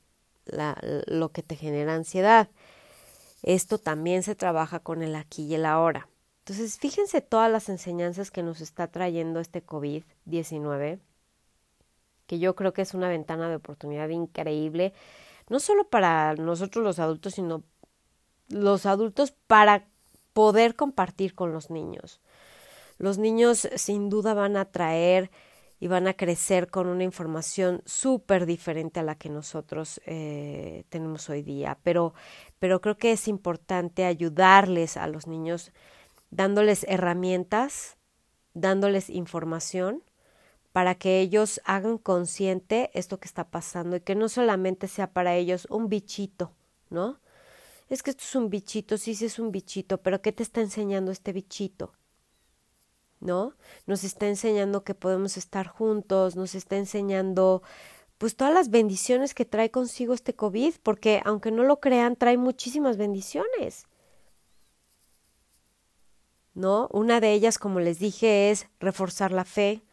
lo 0.45 1.29
que 1.29 1.43
te 1.43 1.55
genera 1.55 1.95
ansiedad. 1.95 2.49
Esto 3.43 3.77
también 3.77 4.23
se 4.23 4.35
trabaja 4.35 4.79
con 4.79 5.01
el 5.01 5.15
aquí 5.15 5.43
y 5.43 5.55
el 5.55 5.65
ahora. 5.65 6.09
Entonces, 6.39 6.79
fíjense 6.79 7.21
todas 7.21 7.51
las 7.51 7.69
enseñanzas 7.69 8.31
que 8.31 8.41
nos 8.41 8.59
está 8.59 8.87
trayendo 8.87 9.39
este 9.39 9.63
COVID-19, 9.63 10.99
que 12.25 12.39
yo 12.39 12.55
creo 12.55 12.73
que 12.73 12.81
es 12.81 12.93
una 12.93 13.07
ventana 13.07 13.49
de 13.49 13.55
oportunidad 13.55 14.09
increíble, 14.09 14.93
no 15.47 15.59
solo 15.59 15.87
para 15.87 16.35
nosotros 16.35 16.83
los 16.83 16.99
adultos, 16.99 17.35
sino 17.35 17.63
los 18.49 18.85
adultos 18.85 19.31
para 19.47 19.87
poder 20.33 20.75
compartir 20.75 21.35
con 21.35 21.53
los 21.53 21.69
niños. 21.69 22.21
Los 22.97 23.17
niños 23.17 23.69
sin 23.75 24.09
duda 24.09 24.33
van 24.33 24.57
a 24.57 24.65
traer 24.65 25.31
y 25.79 25.87
van 25.87 26.07
a 26.07 26.13
crecer 26.13 26.69
con 26.69 26.87
una 26.87 27.03
información 27.05 27.81
súper 27.85 28.45
diferente 28.45 28.99
a 28.99 29.03
la 29.03 29.15
que 29.15 29.29
nosotros 29.29 30.01
eh, 30.05 30.83
tenemos 30.89 31.29
hoy 31.29 31.41
día. 31.41 31.77
Pero, 31.83 32.13
pero 32.59 32.81
creo 32.81 32.97
que 32.97 33.13
es 33.13 33.27
importante 33.29 34.03
ayudarles 34.03 34.97
a 34.97 35.07
los 35.07 35.27
niños 35.27 35.71
dándoles 36.31 36.83
herramientas, 36.89 37.97
dándoles 38.53 39.09
información 39.09 40.03
para 40.73 40.95
que 40.95 41.21
ellos 41.21 41.61
hagan 41.63 41.97
consciente 41.97 42.91
esto 42.93 43.19
que 43.19 43.27
está 43.27 43.49
pasando 43.49 43.95
y 43.95 44.01
que 44.01 44.15
no 44.15 44.29
solamente 44.29 44.87
sea 44.87 45.11
para 45.11 45.35
ellos 45.35 45.65
un 45.69 45.89
bichito, 45.89 46.51
¿no? 46.89 47.19
Es 47.89 48.03
que 48.03 48.11
esto 48.11 48.23
es 48.23 48.35
un 48.35 48.49
bichito, 48.49 48.97
sí, 48.97 49.15
sí 49.15 49.25
es 49.25 49.39
un 49.39 49.51
bichito, 49.51 49.97
pero 50.01 50.21
¿qué 50.21 50.31
te 50.31 50.43
está 50.43 50.61
enseñando 50.61 51.11
este 51.11 51.33
bichito? 51.33 51.93
¿no? 53.19 53.53
Nos 53.85 54.03
está 54.03 54.27
enseñando 54.27 54.83
que 54.83 54.95
podemos 54.95 55.37
estar 55.37 55.67
juntos, 55.67 56.35
nos 56.35 56.55
está 56.55 56.77
enseñando 56.77 57.61
pues 58.17 58.35
todas 58.35 58.53
las 58.53 58.69
bendiciones 58.69 59.33
que 59.33 59.45
trae 59.45 59.71
consigo 59.71 60.13
este 60.13 60.35
COVID, 60.35 60.75
porque 60.83 61.21
aunque 61.23 61.51
no 61.51 61.63
lo 61.63 61.79
crean, 61.79 62.15
trae 62.15 62.37
muchísimas 62.37 62.97
bendiciones. 62.97 63.85
¿No? 66.53 66.89
Una 66.91 67.21
de 67.21 67.31
ellas, 67.31 67.57
como 67.57 67.79
les 67.79 67.99
dije, 67.99 68.51
es 68.51 68.67
reforzar 68.79 69.31
la 69.31 69.45
fe. 69.45 69.83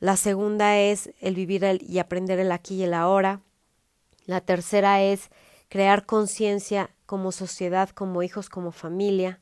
La 0.00 0.18
segunda 0.18 0.78
es 0.78 1.10
el 1.20 1.34
vivir 1.34 1.78
y 1.80 1.98
aprender 1.98 2.38
el 2.38 2.52
aquí 2.52 2.74
y 2.74 2.82
el 2.82 2.92
ahora. 2.92 3.40
La 4.26 4.42
tercera 4.42 5.02
es 5.02 5.30
crear 5.68 6.04
conciencia 6.04 6.90
como 7.06 7.32
sociedad, 7.32 7.88
como 7.90 8.22
hijos, 8.22 8.48
como 8.48 8.72
familia. 8.72 9.40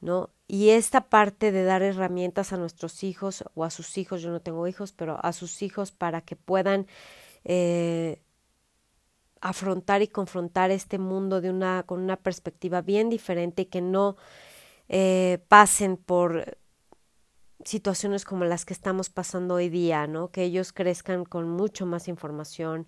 ¿No? 0.00 0.30
Y 0.48 0.70
esta 0.70 1.10
parte 1.10 1.52
de 1.52 1.62
dar 1.62 1.82
herramientas 1.82 2.54
a 2.54 2.56
nuestros 2.56 3.04
hijos 3.04 3.44
o 3.54 3.64
a 3.64 3.70
sus 3.70 3.98
hijos, 3.98 4.22
yo 4.22 4.30
no 4.30 4.40
tengo 4.40 4.66
hijos, 4.66 4.92
pero 4.92 5.22
a 5.22 5.32
sus 5.34 5.60
hijos 5.60 5.92
para 5.92 6.22
que 6.22 6.36
puedan 6.36 6.86
eh, 7.44 8.22
afrontar 9.40 10.02
y 10.02 10.08
confrontar 10.08 10.70
este 10.70 10.98
mundo 10.98 11.40
de 11.40 11.50
una, 11.50 11.82
con 11.84 12.00
una 12.00 12.16
perspectiva 12.16 12.82
bien 12.82 13.10
diferente 13.10 13.62
y 13.62 13.66
que 13.66 13.80
no 13.80 14.16
eh, 14.88 15.38
pasen 15.48 15.96
por 15.96 16.58
situaciones 17.64 18.24
como 18.24 18.44
las 18.44 18.64
que 18.64 18.72
estamos 18.72 19.10
pasando 19.10 19.54
hoy 19.54 19.68
día, 19.68 20.06
¿no? 20.06 20.30
Que 20.30 20.44
ellos 20.44 20.72
crezcan 20.72 21.24
con 21.24 21.48
mucho 21.48 21.86
más 21.86 22.08
información 22.08 22.86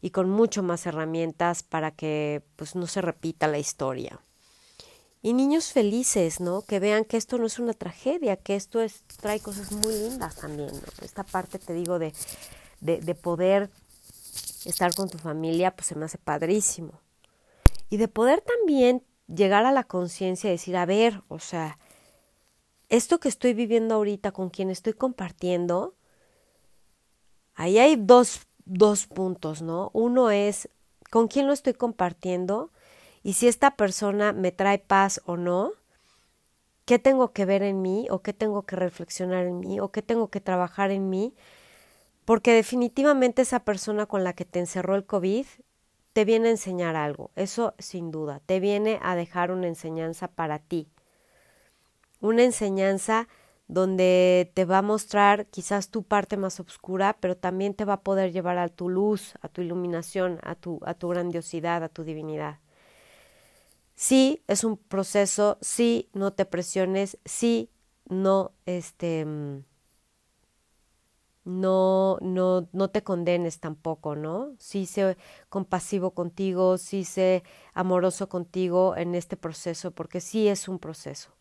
y 0.00 0.10
con 0.10 0.30
mucho 0.30 0.62
más 0.62 0.86
herramientas 0.86 1.62
para 1.62 1.90
que 1.90 2.42
pues 2.56 2.74
no 2.74 2.86
se 2.86 3.00
repita 3.02 3.48
la 3.48 3.58
historia 3.58 4.20
y 5.22 5.32
niños 5.32 5.72
felices, 5.72 6.40
¿no? 6.40 6.62
Que 6.62 6.78
vean 6.78 7.04
que 7.04 7.16
esto 7.16 7.38
no 7.38 7.46
es 7.46 7.58
una 7.58 7.74
tragedia, 7.74 8.36
que 8.36 8.54
esto 8.54 8.80
es, 8.80 9.02
trae 9.20 9.40
cosas 9.40 9.72
muy 9.72 9.92
lindas 9.92 10.36
también. 10.36 10.70
Esta 11.02 11.24
parte, 11.24 11.58
te 11.58 11.72
digo, 11.72 11.98
de, 11.98 12.12
de, 12.80 13.00
de 13.00 13.14
poder 13.14 13.70
estar 14.64 14.94
con 14.94 15.08
tu 15.08 15.18
familia, 15.18 15.74
pues 15.74 15.88
se 15.88 15.96
me 15.96 16.04
hace 16.04 16.18
padrísimo. 16.18 17.00
Y 17.90 17.96
de 17.96 18.08
poder 18.08 18.42
también 18.42 19.02
llegar 19.26 19.66
a 19.66 19.72
la 19.72 19.84
conciencia 19.84 20.48
y 20.48 20.52
decir, 20.52 20.76
a 20.76 20.86
ver, 20.86 21.22
o 21.28 21.38
sea, 21.40 21.78
esto 22.88 23.18
que 23.18 23.28
estoy 23.28 23.54
viviendo 23.54 23.96
ahorita 23.96 24.32
con 24.32 24.50
quien 24.50 24.70
estoy 24.70 24.92
compartiendo, 24.92 25.94
ahí 27.54 27.78
hay 27.78 27.96
dos, 27.96 28.46
dos 28.68 29.06
puntos, 29.06 29.62
¿no? 29.62 29.90
Uno 29.94 30.30
es 30.30 30.68
con 31.10 31.26
quién 31.26 31.46
lo 31.46 31.52
estoy 31.52 31.74
compartiendo 31.74 32.70
y 33.22 33.32
si 33.32 33.48
esta 33.48 33.76
persona 33.76 34.32
me 34.32 34.52
trae 34.52 34.78
paz 34.78 35.20
o 35.24 35.36
no, 35.36 35.72
qué 36.84 36.98
tengo 36.98 37.32
que 37.32 37.44
ver 37.44 37.62
en 37.62 37.82
mí 37.82 38.06
o 38.10 38.22
qué 38.22 38.32
tengo 38.32 38.62
que 38.62 38.76
reflexionar 38.76 39.46
en 39.46 39.60
mí 39.60 39.80
o 39.80 39.90
qué 39.90 40.02
tengo 40.02 40.28
que 40.28 40.40
trabajar 40.40 40.90
en 40.90 41.10
mí, 41.10 41.34
porque 42.24 42.52
definitivamente 42.52 43.42
esa 43.42 43.60
persona 43.60 44.06
con 44.06 44.22
la 44.22 44.34
que 44.34 44.44
te 44.44 44.60
encerró 44.60 44.94
el 44.94 45.04
COVID 45.04 45.46
te 46.12 46.24
viene 46.24 46.48
a 46.48 46.52
enseñar 46.52 46.96
algo, 46.96 47.30
eso 47.36 47.74
sin 47.78 48.10
duda, 48.10 48.40
te 48.44 48.60
viene 48.60 48.98
a 49.02 49.16
dejar 49.16 49.50
una 49.50 49.66
enseñanza 49.66 50.28
para 50.28 50.58
ti, 50.58 50.88
una 52.20 52.42
enseñanza 52.42 53.28
donde 53.68 54.50
te 54.54 54.64
va 54.64 54.78
a 54.78 54.82
mostrar 54.82 55.46
quizás 55.48 55.90
tu 55.90 56.02
parte 56.02 56.36
más 56.36 56.60
oscura, 56.60 57.16
pero 57.20 57.36
también 57.36 57.74
te 57.74 57.84
va 57.84 57.94
a 57.94 58.02
poder 58.02 58.32
llevar 58.32 58.58
a 58.58 58.68
tu 58.68 58.88
luz, 58.88 59.34
a 59.42 59.48
tu 59.48 59.62
iluminación, 59.62 60.40
a 60.42 60.54
tu, 60.54 60.80
a 60.84 60.94
tu 60.94 61.08
grandiosidad, 61.08 61.84
a 61.84 61.88
tu 61.88 62.04
divinidad. 62.04 62.58
Sí, 63.94 64.42
es 64.46 64.64
un 64.64 64.76
proceso, 64.76 65.58
sí, 65.60 66.08
no 66.12 66.32
te 66.32 66.44
presiones, 66.46 67.18
sí, 67.24 67.70
no, 68.08 68.52
este, 68.66 69.24
mm, 69.24 69.64
no, 71.44 72.18
no, 72.20 72.68
no 72.72 72.90
te 72.90 73.02
condenes 73.02 73.60
tampoco, 73.60 74.14
¿no? 74.16 74.54
Sí 74.58 74.86
sé 74.86 75.16
compasivo 75.48 76.12
contigo, 76.12 76.78
sí 76.78 77.04
sé 77.04 77.42
amoroso 77.74 78.28
contigo 78.28 78.96
en 78.96 79.14
este 79.14 79.36
proceso, 79.36 79.90
porque 79.92 80.20
sí 80.20 80.48
es 80.48 80.68
un 80.68 80.78
proceso. 80.78 81.37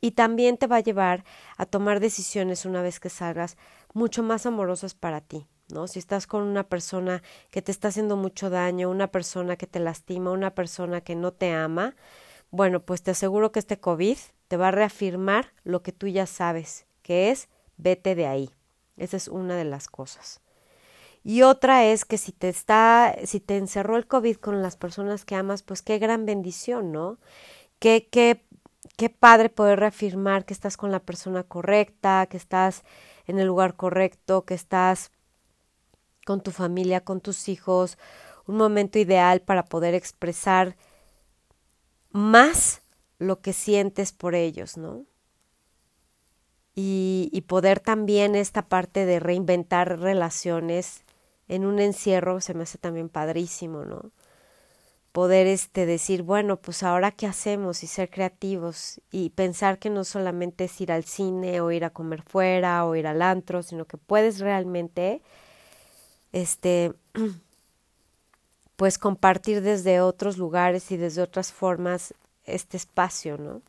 Y 0.00 0.12
también 0.12 0.58
te 0.58 0.66
va 0.66 0.76
a 0.76 0.80
llevar 0.80 1.24
a 1.56 1.66
tomar 1.66 2.00
decisiones 2.00 2.64
una 2.64 2.82
vez 2.82 3.00
que 3.00 3.08
salgas 3.08 3.56
mucho 3.92 4.22
más 4.22 4.46
amorosas 4.46 4.94
para 4.94 5.20
ti. 5.20 5.46
¿no? 5.68 5.86
Si 5.86 5.98
estás 5.98 6.26
con 6.26 6.42
una 6.42 6.68
persona 6.68 7.22
que 7.50 7.62
te 7.62 7.72
está 7.72 7.88
haciendo 7.88 8.16
mucho 8.16 8.50
daño, 8.50 8.90
una 8.90 9.08
persona 9.08 9.56
que 9.56 9.66
te 9.66 9.80
lastima, 9.80 10.30
una 10.30 10.54
persona 10.54 11.00
que 11.00 11.14
no 11.14 11.32
te 11.32 11.52
ama, 11.52 11.94
bueno, 12.50 12.80
pues 12.80 13.02
te 13.02 13.12
aseguro 13.12 13.50
que 13.50 13.58
este 13.58 13.80
COVID 13.80 14.18
te 14.48 14.56
va 14.56 14.68
a 14.68 14.72
reafirmar 14.72 15.52
lo 15.64 15.82
que 15.82 15.92
tú 15.92 16.06
ya 16.06 16.26
sabes, 16.26 16.86
que 17.02 17.30
es 17.30 17.48
vete 17.76 18.14
de 18.14 18.26
ahí. 18.26 18.50
Esa 18.96 19.16
es 19.16 19.28
una 19.28 19.56
de 19.56 19.64
las 19.64 19.88
cosas. 19.88 20.40
Y 21.24 21.42
otra 21.42 21.86
es 21.86 22.04
que 22.04 22.18
si 22.18 22.32
te 22.32 22.50
está, 22.50 23.16
si 23.24 23.40
te 23.40 23.56
encerró 23.56 23.96
el 23.96 24.06
COVID 24.06 24.36
con 24.36 24.62
las 24.62 24.76
personas 24.76 25.24
que 25.24 25.34
amas, 25.34 25.62
pues 25.62 25.80
qué 25.80 25.98
gran 25.98 26.26
bendición, 26.26 26.92
¿no? 26.92 27.18
Qué, 27.78 28.08
qué, 28.10 28.44
qué 28.96 29.10
padre 29.10 29.48
poder 29.48 29.80
reafirmar 29.80 30.44
que 30.44 30.54
estás 30.54 30.76
con 30.76 30.92
la 30.92 31.00
persona 31.00 31.42
correcta, 31.42 32.26
que 32.26 32.36
estás 32.36 32.84
en 33.26 33.38
el 33.38 33.46
lugar 33.46 33.76
correcto, 33.76 34.44
que 34.44 34.54
estás 34.54 35.10
con 36.24 36.42
tu 36.42 36.50
familia, 36.50 37.02
con 37.02 37.20
tus 37.20 37.48
hijos, 37.48 37.98
un 38.46 38.56
momento 38.56 38.98
ideal 38.98 39.40
para 39.40 39.64
poder 39.64 39.94
expresar 39.94 40.76
más 42.10 42.82
lo 43.18 43.40
que 43.40 43.52
sientes 43.52 44.12
por 44.12 44.34
ellos, 44.34 44.76
¿no? 44.76 45.04
Y, 46.76 47.44
poder 47.46 47.78
también 47.78 48.34
esta 48.34 48.68
parte 48.68 49.06
de 49.06 49.20
reinventar 49.20 50.00
relaciones 50.00 51.04
en 51.46 51.66
un 51.66 51.78
encierro 51.78 52.40
se 52.40 52.54
me 52.54 52.64
hace 52.64 52.78
también 52.78 53.08
padrísimo, 53.08 53.84
¿no? 53.84 54.10
Poder 55.14 55.46
este 55.46 55.86
decir, 55.86 56.24
bueno, 56.24 56.56
pues 56.56 56.82
ahora 56.82 57.12
qué 57.12 57.28
hacemos 57.28 57.84
y 57.84 57.86
ser 57.86 58.10
creativos 58.10 59.00
y 59.12 59.30
pensar 59.30 59.78
que 59.78 59.88
no 59.88 60.02
solamente 60.02 60.64
es 60.64 60.80
ir 60.80 60.90
al 60.90 61.04
cine 61.04 61.60
o 61.60 61.70
ir 61.70 61.84
a 61.84 61.90
comer 61.90 62.22
fuera 62.22 62.84
o 62.84 62.96
ir 62.96 63.06
al 63.06 63.22
antro, 63.22 63.62
sino 63.62 63.84
que 63.84 63.96
puedes 63.96 64.40
realmente 64.40 65.22
este, 66.32 66.94
pues 68.74 68.98
compartir 68.98 69.62
desde 69.62 70.00
otros 70.00 70.36
lugares 70.36 70.90
y 70.90 70.96
desde 70.96 71.22
otras 71.22 71.52
formas 71.52 72.12
este 72.44 72.76
espacio, 72.76 73.38
¿no? 73.38 73.62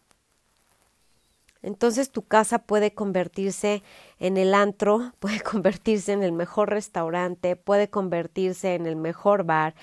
Entonces 1.62 2.10
tu 2.10 2.24
casa 2.24 2.58
puede 2.58 2.96
convertirse 2.96 3.84
en 4.20 4.38
el 4.38 4.56
antro, 4.56 5.14
puede 5.20 5.42
convertirse 5.42 6.12
en 6.14 6.24
el 6.24 6.32
mejor 6.32 6.72
restaurante, 6.72 7.56
puede 7.56 7.88
convertirse 7.88 8.74
en 8.74 8.88
el 8.88 8.96
mejor 8.96 9.44
bar, 9.44 9.76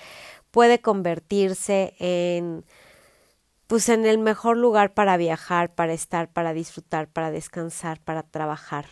puede 0.53 0.81
convertirse 0.81 1.95
en 1.97 2.63
pues 3.65 3.89
en 3.89 4.05
el 4.05 4.19
mejor 4.19 4.55
lugar 4.55 4.93
para 4.93 5.17
viajar, 5.17 5.73
para 5.73 5.93
estar, 5.93 6.31
para 6.31 6.53
disfrutar, 6.53 7.07
para 7.07 7.31
descansar, 7.31 7.99
para 7.99 8.21
trabajar. 8.21 8.85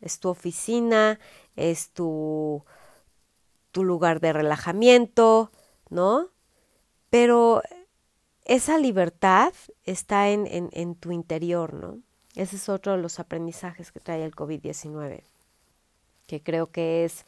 Es 0.00 0.18
tu 0.18 0.28
oficina, 0.28 1.20
es 1.54 1.90
tu, 1.90 2.64
tu 3.70 3.84
lugar 3.84 4.18
de 4.18 4.32
relajamiento, 4.32 5.52
¿no? 5.88 6.30
Pero 7.10 7.62
esa 8.44 8.76
libertad 8.76 9.52
está 9.84 10.30
en, 10.30 10.48
en, 10.50 10.94
tu 10.96 11.12
interior, 11.12 11.74
¿no? 11.74 12.00
Ese 12.34 12.56
es 12.56 12.68
otro 12.68 12.96
de 12.96 12.98
los 12.98 13.20
aprendizajes 13.20 13.92
que 13.92 14.00
trae 14.00 14.24
el 14.24 14.34
COVID-19, 14.34 15.22
que 16.26 16.42
creo 16.42 16.72
que 16.72 17.04
es 17.04 17.24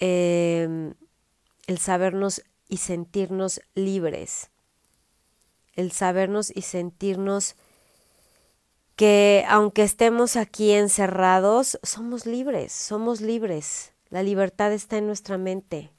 eh, 0.00 0.94
el 1.68 1.78
sabernos 1.78 2.42
y 2.66 2.78
sentirnos 2.78 3.60
libres, 3.74 4.50
el 5.74 5.92
sabernos 5.92 6.50
y 6.52 6.62
sentirnos 6.62 7.56
que 8.96 9.44
aunque 9.46 9.82
estemos 9.82 10.36
aquí 10.36 10.72
encerrados, 10.72 11.78
somos 11.82 12.24
libres, 12.24 12.72
somos 12.72 13.20
libres. 13.20 13.92
La 14.08 14.22
libertad 14.22 14.72
está 14.72 14.96
en 14.96 15.06
nuestra 15.06 15.36
mente, 15.36 15.92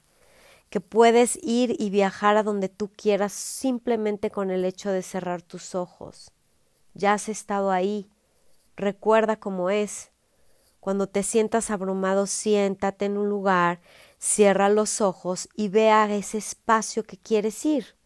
que 0.70 0.80
puedes 0.80 1.38
ir 1.40 1.76
y 1.78 1.88
viajar 1.90 2.36
a 2.36 2.42
donde 2.42 2.68
tú 2.68 2.90
quieras 2.90 3.32
simplemente 3.32 4.28
con 4.28 4.50
el 4.50 4.64
hecho 4.64 4.90
de 4.90 5.02
cerrar 5.02 5.40
tus 5.40 5.76
ojos. 5.76 6.32
Ya 6.94 7.12
has 7.12 7.28
estado 7.28 7.70
ahí, 7.70 8.10
recuerda 8.76 9.36
cómo 9.36 9.70
es. 9.70 10.10
Cuando 10.80 11.06
te 11.06 11.22
sientas 11.22 11.70
abrumado, 11.70 12.26
siéntate 12.26 13.04
en 13.04 13.18
un 13.18 13.28
lugar, 13.28 13.80
cierra 14.20 14.68
los 14.68 15.00
ojos 15.00 15.48
y 15.56 15.68
vea 15.68 16.12
ese 16.14 16.38
espacio 16.38 17.02
que 17.02 17.16
quieres 17.16 17.64
ir 17.64 17.96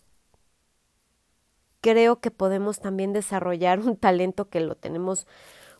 creo 1.85 2.19
que 2.19 2.31
podemos 2.31 2.81
también 2.81 3.13
desarrollar 3.13 3.79
un 3.79 3.99
talento 3.99 4.49
que 4.49 4.61
lo 4.61 4.75
tenemos 4.75 5.27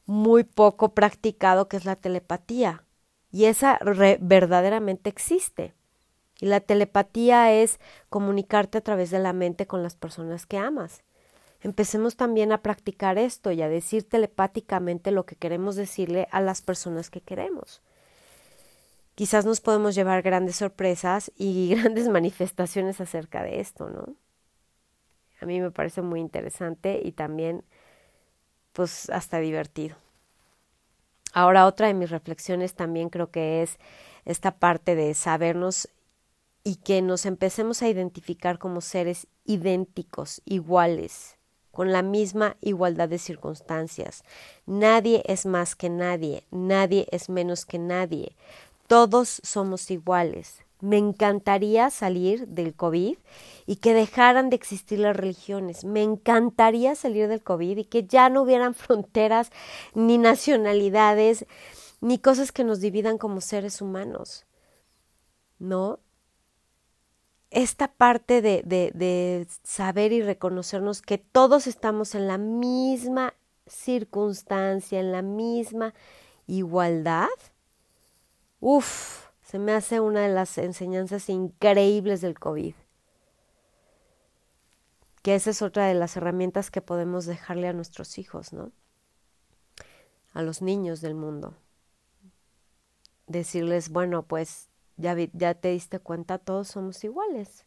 muy 0.05 0.45
poco 0.45 0.93
practicado, 0.93 1.67
que 1.67 1.79
es 1.79 1.87
la 1.87 1.97
telepatía. 1.97 2.85
Y 3.33 3.47
esa 3.47 3.79
verdaderamente 4.21 5.09
existe. 5.09 5.73
Y 6.41 6.45
la 6.45 6.61
telepatía 6.61 7.55
es 7.55 7.81
comunicarte 8.11 8.77
a 8.77 8.81
través 8.83 9.11
de 9.11 9.19
la 9.19 9.33
mente 9.33 9.67
con 9.67 9.83
las 9.83 9.97
personas 9.97 10.45
que 10.45 10.59
amas. 10.59 11.05
Empecemos 11.63 12.17
también 12.17 12.53
a 12.53 12.61
practicar 12.61 13.17
esto 13.17 13.51
y 13.51 13.63
a 13.63 13.71
decir 13.71 14.07
telepáticamente 14.07 15.11
lo 15.11 15.25
que 15.25 15.37
queremos 15.37 15.75
decirle 15.75 16.29
a 16.33 16.43
las 16.43 16.61
personas 16.61 17.09
que 17.09 17.23
queremos. 17.23 17.81
Quizás 19.15 19.45
nos 19.47 19.61
podemos 19.61 19.95
llevar 19.95 20.23
grandes 20.23 20.57
sorpresas 20.57 21.33
y 21.37 21.75
grandes 21.75 22.09
manifestaciones 22.09 23.01
acerca 23.01 23.43
de 23.43 23.61
esto, 23.61 23.89
¿no? 23.89 24.17
A 25.41 25.47
mí 25.47 25.61
me 25.61 25.71
parece 25.71 26.01
muy 26.03 26.21
interesante 26.21 27.01
y 27.05 27.13
también 27.13 27.65
pues 28.73 29.11
hasta 29.11 29.39
divertido. 29.39 29.97
Ahora 31.33 31.67
otra 31.67 31.89
de 31.89 31.95
mis 31.95 32.11
reflexiones 32.11 32.75
también 32.75 33.09
creo 33.09 33.31
que 33.31 33.63
es 33.63 33.79
esta 34.25 34.59
parte 34.59 34.95
de 34.95 35.13
sabernos 35.15 35.89
y 36.63 36.77
que 36.77 37.03
nos 37.03 37.27
empecemos 37.27 37.83
a 37.83 37.89
identificar 37.89 38.59
como 38.59 38.81
seres 38.81 39.27
idénticos, 39.45 40.41
iguales, 40.45 41.37
con 41.71 41.93
la 41.93 42.03
misma 42.03 42.57
igualdad 42.61 43.09
de 43.09 43.19
circunstancias. 43.19 44.23
Nadie 44.65 45.23
es 45.27 45.45
más 45.45 45.77
que 45.77 45.91
nadie, 45.91 46.45
nadie 46.51 47.07
es 47.11 47.29
menos 47.29 47.67
que 47.67 47.79
nadie. 47.79 48.37
Todos 48.87 49.41
somos 49.43 49.91
iguales. 49.91 50.65
Me 50.81 50.99
encantaría 50.99 51.89
salir 51.89 52.47
del 52.47 52.75
COVID 52.75 53.17
y 53.65 53.77
que 53.77 53.95
dejaran 53.95 54.51
de 54.51 54.57
existir 54.57 54.99
las 54.99 55.17
religiones. 55.17 55.85
Me 55.85 56.03
encantaría 56.03 56.95
salir 56.95 57.29
del 57.29 57.43
COVID 57.43 57.79
y 57.79 57.85
que 57.85 58.05
ya 58.05 58.29
no 58.29 58.43
hubieran 58.43 58.75
fronteras, 58.75 59.51
ni 59.95 60.19
nacionalidades, 60.19 61.47
ni 62.03 62.19
cosas 62.19 62.53
que 62.53 62.65
nos 62.65 62.81
dividan 62.81 63.17
como 63.17 63.41
seres 63.41 63.81
humanos. 63.81 64.45
¿No? 65.59 66.01
Esta 67.51 67.89
parte 67.89 68.43
de, 68.43 68.63
de, 68.67 68.91
de 68.93 69.47
saber 69.63 70.13
y 70.13 70.21
reconocernos 70.21 71.01
que 71.01 71.17
todos 71.17 71.67
estamos 71.67 72.15
en 72.15 72.27
la 72.27 72.37
misma 72.37 73.33
circunstancia, 73.67 75.01
en 75.01 75.13
la 75.13 75.23
misma 75.23 75.95
igualdad. 76.47 77.29
Uf, 78.67 79.27
se 79.43 79.59
me 79.59 79.73
hace 79.73 80.01
una 80.01 80.23
de 80.23 80.33
las 80.33 80.57
enseñanzas 80.57 81.29
increíbles 81.29 82.23
del 82.23 82.39
COVID. 82.39 82.75
Que 85.23 85.35
esa 85.35 85.51
es 85.51 85.61
otra 85.61 85.87
de 85.87 85.93
las 85.93 86.17
herramientas 86.17 86.71
que 86.71 86.81
podemos 86.81 87.27
dejarle 87.27 87.69
a 87.69 87.75
nuestros 87.75 88.17
hijos, 88.17 88.55
¿no? 88.55 88.73
A 90.33 90.41
los 90.41 90.63
niños 90.63 91.03
del 91.03 91.15
mundo. 91.15 91.55
decirles, 93.27 93.91
bueno, 93.91 94.23
pues 94.23 94.71
ya, 94.97 95.15
ya 95.35 95.53
te 95.53 95.69
diste 95.69 95.99
cuenta, 95.99 96.39
todos 96.39 96.69
somos 96.69 97.05
iguales. 97.05 97.67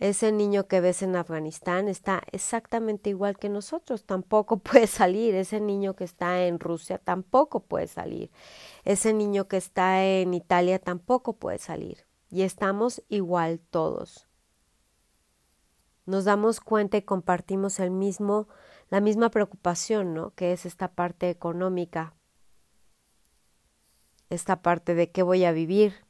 Ese 0.00 0.30
niño 0.30 0.68
que 0.68 0.80
ves 0.80 1.02
en 1.02 1.16
Afganistán 1.16 1.88
está 1.88 2.22
exactamente 2.30 3.10
igual 3.10 3.36
que 3.36 3.48
nosotros, 3.48 4.04
tampoco 4.04 4.58
puede 4.62 4.86
salir. 4.86 5.34
Ese 5.34 5.60
niño 5.60 5.94
que 5.96 6.04
está 6.04 6.44
en 6.44 6.60
Rusia 6.60 6.98
tampoco 6.98 7.60
puede 7.60 7.88
salir. 7.88 8.30
Ese 8.84 9.12
niño 9.12 9.48
que 9.48 9.56
está 9.56 10.04
en 10.04 10.34
Italia 10.34 10.78
tampoco 10.78 11.34
puede 11.34 11.58
salir. 11.58 12.06
Y 12.30 12.42
estamos 12.42 13.02
igual 13.08 13.58
todos. 13.58 14.28
Nos 16.06 16.24
damos 16.24 16.60
cuenta 16.60 16.96
y 16.96 17.02
compartimos 17.02 17.80
el 17.80 17.90
mismo, 17.90 18.48
la 18.90 19.00
misma 19.00 19.30
preocupación, 19.30 20.14
¿no? 20.14 20.32
Que 20.34 20.52
es 20.52 20.64
esta 20.64 20.92
parte 20.92 21.28
económica, 21.28 22.14
esta 24.30 24.62
parte 24.62 24.94
de 24.94 25.10
qué 25.10 25.22
voy 25.22 25.44
a 25.44 25.52
vivir. 25.52 26.06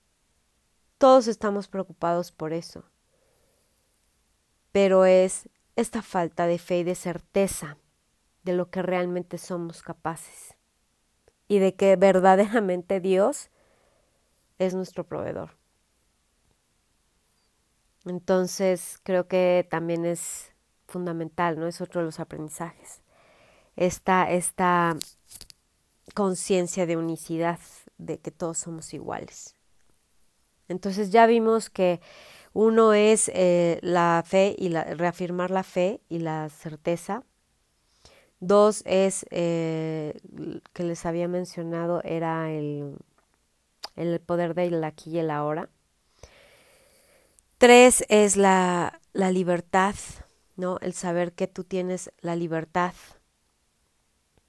Todos 0.98 1.26
estamos 1.26 1.68
preocupados 1.68 2.32
por 2.32 2.52
eso 2.52 2.84
pero 4.80 5.06
es 5.06 5.48
esta 5.74 6.02
falta 6.02 6.46
de 6.46 6.56
fe 6.56 6.78
y 6.78 6.84
de 6.84 6.94
certeza 6.94 7.78
de 8.44 8.52
lo 8.52 8.70
que 8.70 8.80
realmente 8.80 9.36
somos 9.36 9.82
capaces 9.82 10.54
y 11.48 11.58
de 11.58 11.74
que 11.74 11.96
verdaderamente 11.96 13.00
Dios 13.00 13.50
es 14.60 14.74
nuestro 14.74 15.02
proveedor. 15.02 15.56
Entonces 18.04 19.00
creo 19.02 19.26
que 19.26 19.66
también 19.68 20.04
es 20.04 20.52
fundamental, 20.86 21.58
¿no? 21.58 21.66
Es 21.66 21.80
otro 21.80 22.02
de 22.02 22.04
los 22.04 22.20
aprendizajes. 22.20 23.02
Esta, 23.74 24.30
esta 24.30 24.96
conciencia 26.14 26.86
de 26.86 26.96
unicidad, 26.96 27.58
de 27.96 28.20
que 28.20 28.30
todos 28.30 28.58
somos 28.58 28.94
iguales. 28.94 29.56
Entonces 30.68 31.10
ya 31.10 31.26
vimos 31.26 31.68
que 31.68 32.00
uno 32.58 32.92
es 32.92 33.30
eh, 33.34 33.78
la 33.82 34.24
fe 34.26 34.56
y 34.58 34.70
la, 34.70 34.82
reafirmar 34.82 35.52
la 35.52 35.62
fe 35.62 36.00
y 36.08 36.18
la 36.18 36.48
certeza. 36.48 37.22
Dos 38.40 38.82
es, 38.84 39.24
eh, 39.30 40.18
que 40.72 40.82
les 40.82 41.06
había 41.06 41.28
mencionado, 41.28 42.02
era 42.02 42.50
el, 42.50 42.96
el 43.94 44.18
poder 44.18 44.54
del 44.56 44.82
aquí 44.82 45.10
y 45.12 45.18
el 45.20 45.30
ahora. 45.30 45.68
Tres 47.58 48.04
es 48.08 48.36
la, 48.36 49.00
la 49.12 49.30
libertad, 49.30 49.94
¿no? 50.56 50.78
El 50.80 50.94
saber 50.94 51.34
que 51.34 51.46
tú 51.46 51.62
tienes 51.62 52.10
la 52.22 52.34
libertad 52.34 52.94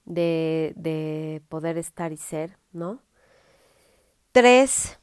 de, 0.05 0.73
de 0.75 1.43
poder 1.47 1.77
estar 1.77 2.11
y 2.11 2.17
ser, 2.17 2.57
¿no? 2.71 3.03
Tres 4.31 4.98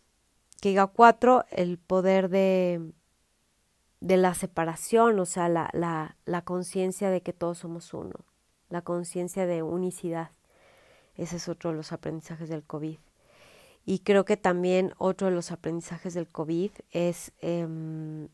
cuatro, 0.92 1.44
el 1.50 1.78
poder 1.78 2.28
de, 2.28 2.92
de 4.00 4.16
la 4.16 4.34
separación, 4.34 5.18
o 5.18 5.26
sea, 5.26 5.48
la, 5.48 5.70
la, 5.72 6.16
la 6.24 6.42
conciencia 6.42 7.10
de 7.10 7.22
que 7.22 7.32
todos 7.32 7.58
somos 7.58 7.94
uno, 7.94 8.14
la 8.68 8.82
conciencia 8.82 9.46
de 9.46 9.62
unicidad. 9.62 10.30
Ese 11.16 11.36
es 11.36 11.48
otro 11.48 11.70
de 11.70 11.76
los 11.76 11.92
aprendizajes 11.92 12.48
del 12.48 12.62
COVID. 12.62 12.98
Y 13.84 14.00
creo 14.00 14.24
que 14.24 14.36
también 14.36 14.92
otro 14.98 15.28
de 15.28 15.34
los 15.34 15.52
aprendizajes 15.52 16.12
del 16.14 16.26
COVID 16.28 16.72
es, 16.90 17.32
eh, 17.40 18.28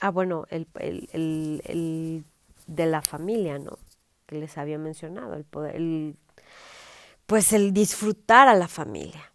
ah, 0.00 0.10
bueno, 0.10 0.46
el, 0.50 0.68
el, 0.78 1.08
el, 1.12 1.62
el, 1.66 2.24
de 2.66 2.86
la 2.86 3.02
familia, 3.02 3.58
¿no? 3.58 3.78
Que 4.26 4.36
les 4.38 4.56
había 4.56 4.78
mencionado, 4.78 5.34
el 5.34 5.44
poder, 5.44 6.14
pues 7.26 7.52
el 7.52 7.72
disfrutar 7.72 8.46
a 8.46 8.54
la 8.54 8.68
familia 8.68 9.29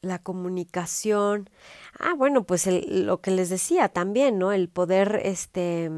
la 0.00 0.18
comunicación. 0.20 1.50
Ah, 1.98 2.14
bueno, 2.14 2.44
pues 2.44 2.66
lo 2.66 3.20
que 3.20 3.30
les 3.30 3.48
decía 3.50 3.88
también, 3.88 4.38
¿no? 4.38 4.52
El 4.52 4.68
poder 4.68 5.20
este 5.24 5.90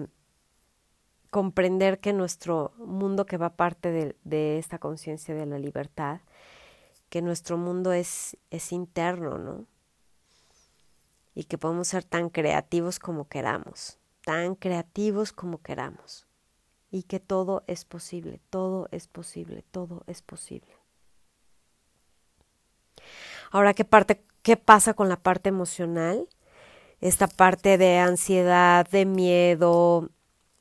comprender 1.30 2.00
que 2.00 2.12
nuestro 2.12 2.72
mundo 2.78 3.24
que 3.24 3.36
va 3.36 3.50
parte 3.56 3.90
de, 3.92 4.16
de 4.24 4.58
esta 4.58 4.78
conciencia 4.78 5.34
de 5.34 5.46
la 5.46 5.58
libertad, 5.58 6.20
que 7.08 7.22
nuestro 7.22 7.56
mundo 7.56 7.92
es, 7.92 8.36
es 8.50 8.72
interno, 8.72 9.38
¿no? 9.38 9.66
Y 11.34 11.44
que 11.44 11.58
podemos 11.58 11.88
ser 11.88 12.04
tan 12.04 12.30
creativos 12.30 12.98
como 12.98 13.28
queramos, 13.28 13.98
tan 14.24 14.56
creativos 14.56 15.32
como 15.32 15.62
queramos. 15.62 16.26
Y 16.90 17.04
que 17.04 17.20
todo 17.20 17.62
es 17.68 17.84
posible, 17.84 18.40
todo 18.50 18.88
es 18.90 19.06
posible, 19.06 19.64
todo 19.70 20.02
es 20.08 20.22
posible. 20.22 20.80
Ahora, 23.50 23.74
¿qué, 23.74 23.84
parte, 23.84 24.24
¿qué 24.42 24.56
pasa 24.56 24.94
con 24.94 25.08
la 25.08 25.16
parte 25.16 25.48
emocional? 25.48 26.28
Esta 27.00 27.26
parte 27.26 27.78
de 27.78 27.98
ansiedad, 27.98 28.88
de 28.88 29.06
miedo, 29.06 30.10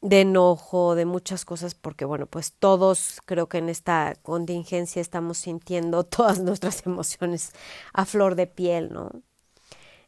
de 0.01 0.21
enojo, 0.21 0.95
de 0.95 1.05
muchas 1.05 1.45
cosas, 1.45 1.75
porque 1.75 2.05
bueno, 2.05 2.25
pues 2.25 2.53
todos 2.53 3.19
creo 3.25 3.47
que 3.47 3.59
en 3.59 3.69
esta 3.69 4.15
contingencia 4.23 5.01
estamos 5.01 5.37
sintiendo 5.37 6.03
todas 6.05 6.39
nuestras 6.39 6.85
emociones 6.85 7.53
a 7.93 8.05
flor 8.05 8.35
de 8.35 8.47
piel, 8.47 8.91
¿no? 8.91 9.11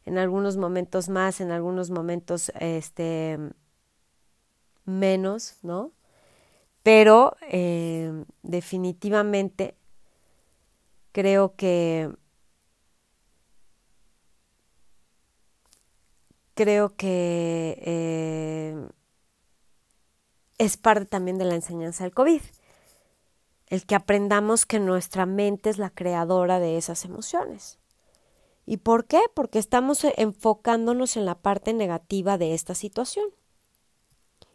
En 0.04 0.18
algunos 0.18 0.56
momentos 0.56 1.08
más, 1.08 1.40
en 1.40 1.52
algunos 1.52 1.90
momentos 1.90 2.50
este 2.58 3.38
menos, 4.84 5.58
¿no? 5.62 5.92
Pero 6.82 7.36
eh, 7.48 8.24
definitivamente 8.42 9.76
creo 11.12 11.54
que 11.54 12.10
creo 16.54 16.94
que 16.96 17.78
eh, 17.84 18.88
es 20.58 20.76
parte 20.76 21.06
también 21.06 21.38
de 21.38 21.44
la 21.44 21.54
enseñanza 21.54 22.04
del 22.04 22.14
COVID. 22.14 22.42
El 23.66 23.86
que 23.86 23.94
aprendamos 23.94 24.66
que 24.66 24.80
nuestra 24.80 25.26
mente 25.26 25.70
es 25.70 25.78
la 25.78 25.90
creadora 25.90 26.60
de 26.60 26.76
esas 26.76 27.04
emociones. 27.04 27.78
¿Y 28.66 28.78
por 28.78 29.06
qué? 29.06 29.20
Porque 29.34 29.58
estamos 29.58 30.04
enfocándonos 30.16 31.16
en 31.16 31.24
la 31.24 31.36
parte 31.36 31.72
negativa 31.72 32.38
de 32.38 32.54
esta 32.54 32.74
situación. 32.74 33.26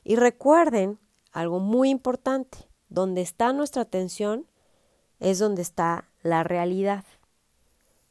Y 0.04 0.16
recuerden 0.16 1.00
algo 1.32 1.60
muy 1.60 1.90
importante, 1.90 2.70
donde 2.90 3.22
está 3.22 3.52
nuestra 3.52 3.82
atención 3.82 4.48
es 5.20 5.40
donde 5.40 5.62
está 5.62 6.10
la 6.22 6.44
realidad. 6.44 7.04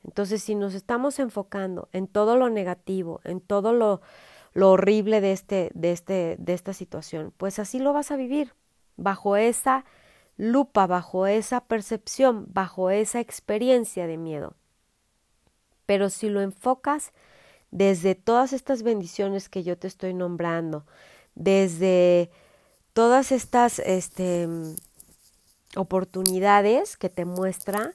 Entonces, 0.07 0.42
si 0.42 0.55
nos 0.55 0.75
estamos 0.75 1.19
enfocando 1.19 1.88
en 1.92 2.07
todo 2.07 2.37
lo 2.37 2.49
negativo, 2.49 3.21
en 3.25 3.40
todo 3.40 3.73
lo, 3.73 4.01
lo 4.55 4.71
horrible 4.71 5.21
de, 5.21 5.33
este, 5.33 5.71
de, 5.75 5.92
este, 5.92 6.37
de 6.38 6.55
esta 6.55 6.73
situación, 6.73 7.33
pues 7.37 7.59
así 7.59 7.81
lo 7.81 7.92
vas 7.92 8.12
a 8.12 8.16
vivir, 8.16 8.55
bajo 8.97 9.37
esa 9.37 9.85
lupa, 10.37 10.87
bajo 10.87 11.27
esa 11.27 11.62
percepción, 11.62 12.47
bajo 12.49 12.90
esa 12.90 13.21
experiencia 13.21 14.07
de 14.07 14.16
miedo. 14.16 14.55
Pero 15.87 16.09
si 16.09 16.29
lo 16.29 16.40
enfocas 16.40 17.12
desde 17.71 18.14
todas 18.14 18.53
estas 18.53 18.83
bendiciones 18.83 19.49
que 19.49 19.64
yo 19.64 19.77
te 19.77 19.88
estoy 19.88 20.14
nombrando, 20.14 20.87
desde 21.35 22.31
todas 22.92 23.33
estas 23.33 23.81
este, 23.81 24.49
oportunidades 25.75 26.97
que 26.97 27.09
te 27.09 27.25
muestra, 27.25 27.92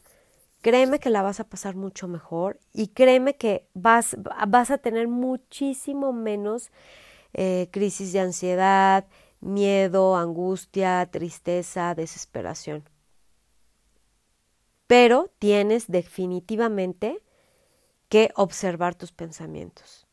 créeme 0.62 1.00
que 1.00 1.10
la 1.10 1.21
vas 1.21 1.39
a 1.39 1.50
pasar 1.50 1.76
mucho 1.76 2.08
mejor 2.08 2.60
y 2.74 2.89
créeme 2.89 3.36
que 3.36 3.67
vas, 3.74 4.15
vas 4.47 4.71
a 4.71 4.78
tener 4.78 5.08
muchísimo 5.08 6.13
menos 6.13 6.71
eh, 7.34 7.69
crisis 7.71 8.13
de 8.13 8.19
ansiedad, 8.19 9.08
miedo, 9.39 10.15
angustia, 10.15 11.08
tristeza, 11.12 11.95
desesperación. 11.95 12.84
Pero 14.88 15.32
tienes 15.39 15.88
definitivamente 15.88 17.24
que 18.10 18.32
observar 18.36 18.95
tus 18.95 19.12
pensamientos. 19.12 20.06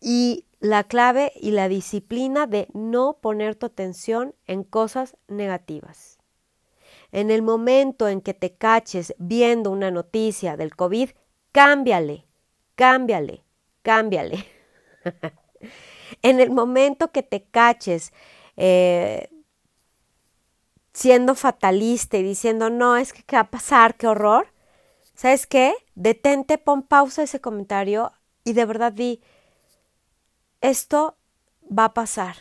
Y 0.00 0.46
la 0.60 0.84
clave 0.84 1.32
y 1.36 1.50
la 1.50 1.68
disciplina 1.68 2.46
de 2.46 2.68
no 2.72 3.18
poner 3.20 3.54
tu 3.54 3.66
atención 3.66 4.34
en 4.46 4.64
cosas 4.64 5.16
negativas. 5.28 6.15
En 7.12 7.30
el 7.30 7.42
momento 7.42 8.08
en 8.08 8.20
que 8.20 8.34
te 8.34 8.54
caches 8.54 9.14
viendo 9.18 9.70
una 9.70 9.90
noticia 9.90 10.56
del 10.56 10.74
COVID, 10.74 11.10
cámbiale, 11.52 12.26
cámbiale, 12.74 13.44
cámbiale. 13.82 14.46
en 16.22 16.40
el 16.40 16.50
momento 16.50 17.12
que 17.12 17.22
te 17.22 17.44
caches 17.44 18.12
eh, 18.56 19.28
siendo 20.92 21.34
fatalista 21.34 22.16
y 22.16 22.22
diciendo, 22.22 22.70
no, 22.70 22.96
es 22.96 23.12
que 23.12 23.36
va 23.36 23.40
a 23.40 23.50
pasar, 23.50 23.96
qué 23.96 24.06
horror, 24.06 24.48
¿sabes 25.14 25.46
qué? 25.46 25.74
Detente, 25.94 26.58
pon 26.58 26.82
pausa 26.82 27.22
ese 27.22 27.40
comentario 27.40 28.12
y 28.44 28.54
de 28.54 28.64
verdad 28.64 28.92
di, 28.92 29.20
esto 30.60 31.16
va 31.66 31.86
a 31.86 31.94
pasar 31.94 32.36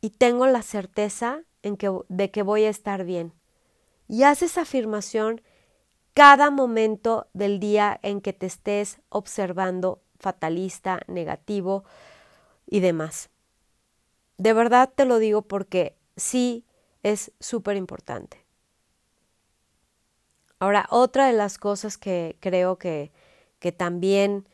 y 0.00 0.10
tengo 0.10 0.46
la 0.46 0.62
certeza 0.62 1.42
en 1.62 1.76
que, 1.76 1.90
de 2.08 2.30
que 2.30 2.42
voy 2.42 2.64
a 2.64 2.70
estar 2.70 3.04
bien 3.04 3.32
y 4.08 4.24
haz 4.24 4.42
esa 4.42 4.62
afirmación 4.62 5.42
cada 6.14 6.50
momento 6.50 7.28
del 7.32 7.58
día 7.60 7.98
en 8.02 8.20
que 8.20 8.32
te 8.32 8.46
estés 8.46 9.00
observando 9.08 10.02
fatalista, 10.18 11.00
negativo 11.06 11.84
y 12.66 12.80
demás. 12.80 13.30
De 14.38 14.52
verdad 14.52 14.92
te 14.94 15.04
lo 15.04 15.18
digo 15.18 15.42
porque 15.42 15.96
sí 16.16 16.64
es 17.02 17.32
súper 17.40 17.76
importante. 17.76 18.44
Ahora, 20.58 20.86
otra 20.90 21.26
de 21.26 21.32
las 21.32 21.58
cosas 21.58 21.98
que 21.98 22.36
creo 22.38 22.78
que, 22.78 23.10
que 23.58 23.72
también 23.72 24.46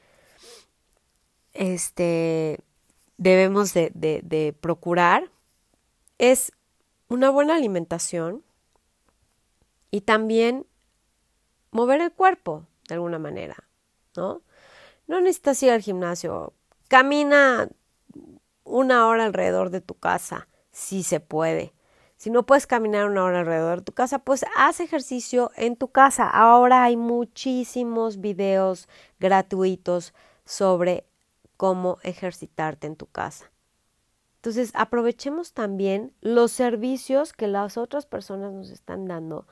este, 1.53 2.61
debemos 3.19 3.75
de, 3.75 3.91
de 3.93 4.55
procurar 4.59 5.31
es 6.17 6.53
una 7.09 7.31
buena 7.31 7.57
alimentación 7.57 8.43
y 9.91 10.03
también 10.03 10.67
mover 11.71 12.01
el 12.01 12.13
cuerpo 12.13 12.67
de 12.89 12.95
alguna 12.95 13.19
manera, 13.19 13.69
¿no? 14.17 14.43
No 15.07 15.21
necesitas 15.21 15.63
ir 15.63 15.71
al 15.71 15.83
gimnasio, 15.83 16.53
camina 16.89 17.69
una 18.65 19.07
hora 19.07 19.25
alrededor 19.25 19.71
de 19.71 19.81
tu 19.81 19.95
casa, 19.95 20.49
si 20.71 21.03
se 21.03 21.21
puede. 21.21 21.73
Si 22.17 22.31
no 22.31 22.45
puedes 22.45 22.67
caminar 22.67 23.09
una 23.09 23.25
hora 23.25 23.41
alrededor 23.41 23.79
de 23.79 23.85
tu 23.85 23.93
casa, 23.93 24.19
pues 24.19 24.45
haz 24.57 24.81
ejercicio 24.81 25.53
en 25.57 25.77
tu 25.77 25.89
casa. 25.89 26.29
Ahora 26.29 26.83
hay 26.83 26.97
muchísimos 26.97 28.21
videos 28.21 28.89
gratuitos 29.21 30.15
sobre 30.45 31.07
cómo 31.57 31.99
ejercitarte 32.03 32.89
en 32.89 32.97
tu 32.97 33.07
casa. 33.07 33.51
Entonces, 34.37 34.71
aprovechemos 34.75 35.53
también 35.53 36.13
los 36.21 36.53
servicios 36.53 37.33
que 37.33 37.49
las 37.49 37.77
otras 37.77 38.07
personas 38.07 38.53
nos 38.53 38.71
están 38.71 39.07
dando 39.07 39.47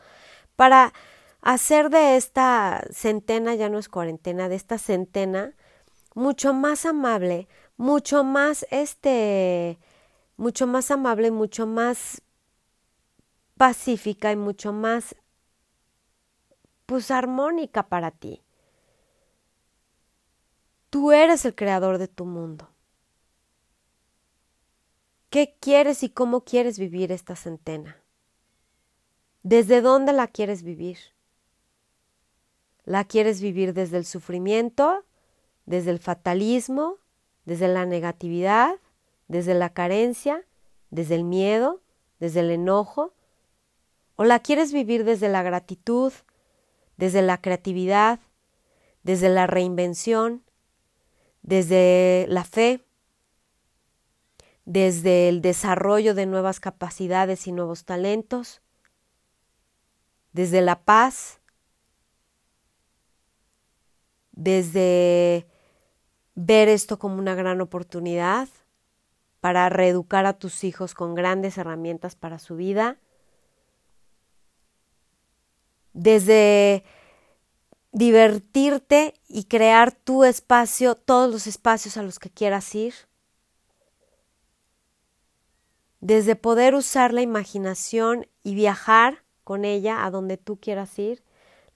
para 0.57 0.93
hacer 1.41 1.91
de 1.91 2.17
esta 2.17 2.85
centena, 2.91 3.55
ya 3.55 3.69
no 3.69 3.79
es 3.79 3.89
cuarentena, 3.89 4.49
de 4.49 4.57
esta 4.57 4.79
centena, 4.79 5.55
mucho 6.15 6.55
más 6.55 6.87
amable, 6.87 7.49
mucho 7.77 8.25
más 8.25 8.67
este, 8.71 9.79
mucho 10.37 10.67
más 10.67 10.91
amable, 10.91 11.31
mucho 11.31 11.67
más 11.67 12.23
pacífica 13.57 14.33
y 14.33 14.37
mucho 14.37 14.73
más, 14.73 15.17
pues, 16.87 17.11
armónica 17.11 17.89
para 17.89 18.11
ti. 18.11 18.43
Tú 20.91 21.13
eres 21.13 21.45
el 21.45 21.55
creador 21.55 21.99
de 21.99 22.09
tu 22.09 22.25
mundo. 22.25 22.71
¿Qué 25.31 25.57
quieres 25.61 26.03
y 26.03 26.09
cómo 26.11 26.43
quieres 26.45 26.79
vivir 26.79 27.13
esta 27.13 27.35
centena? 27.37 27.97
¿Desde 29.49 29.81
dónde 29.81 30.13
la 30.13 30.27
quieres 30.27 30.65
vivir? 30.65 30.99
¿La 32.85 33.05
quieres 33.05 33.41
vivir 33.41 33.75
desde 33.75 33.97
el 33.97 34.05
sufrimiento, 34.05 35.05
desde 35.67 35.93
el 35.93 36.01
fatalismo, 36.01 36.97
desde 37.45 37.69
la 37.69 37.87
negatividad, 37.87 38.75
desde 39.29 39.55
la 39.55 39.71
carencia, 39.71 40.45
desde 40.91 41.15
el 41.15 41.23
miedo, 41.23 41.81
desde 42.19 42.41
el 42.41 42.51
enojo? 42.51 43.13
¿O 44.17 44.25
la 44.25 44.41
quieres 44.41 44.73
vivir 44.73 45.05
desde 45.05 45.29
la 45.29 45.45
gratitud, 45.45 46.13
desde 46.97 47.23
la 47.23 47.41
creatividad, 47.41 48.19
desde 49.05 49.29
la 49.29 49.47
reinvención, 49.47 50.43
desde 51.43 52.27
la 52.29 52.43
fe, 52.43 52.81
desde 54.65 55.29
el 55.29 55.41
desarrollo 55.41 56.17
de 56.17 56.27
nuevas 56.27 56.59
capacidades 56.59 57.47
y 57.47 57.53
nuevos 57.53 57.85
talentos, 57.85 58.61
desde 60.37 60.61
la 60.61 60.85
paz, 60.85 61.41
desde 64.33 65.47
ver 66.35 66.69
esto 66.69 66.99
como 66.99 67.17
una 67.17 67.35
gran 67.35 67.63
oportunidad 67.63 68.47
para 69.41 69.71
reeducar 69.71 70.27
a 70.27 70.35
tus 70.35 70.63
hijos 70.63 70.93
con 70.93 71.15
grandes 71.15 71.57
herramientas 71.57 72.17
para 72.17 72.39
su 72.39 72.55
vida, 72.55 72.99
desde 75.95 76.85
divertirte 77.93 79.15
y 79.29 79.45
crear 79.45 79.91
tu 79.91 80.23
espacio, 80.23 80.97
todos 80.97 81.33
los 81.33 81.47
espacios 81.47 81.97
a 81.97 82.03
los 82.03 82.19
que 82.19 82.29
quieras 82.29 82.75
ir, 82.75 82.93
desde 86.01 86.37
poder 86.37 86.75
usar 86.75 87.15
la 87.15 87.23
imaginación 87.23 88.29
y 88.43 88.55
viajar 88.55 89.25
con 89.47 89.65
ella 89.65 90.05
a 90.05 90.11
donde 90.11 90.39
tú 90.39 90.59
quieras 90.59 90.99
ir, 90.99 91.23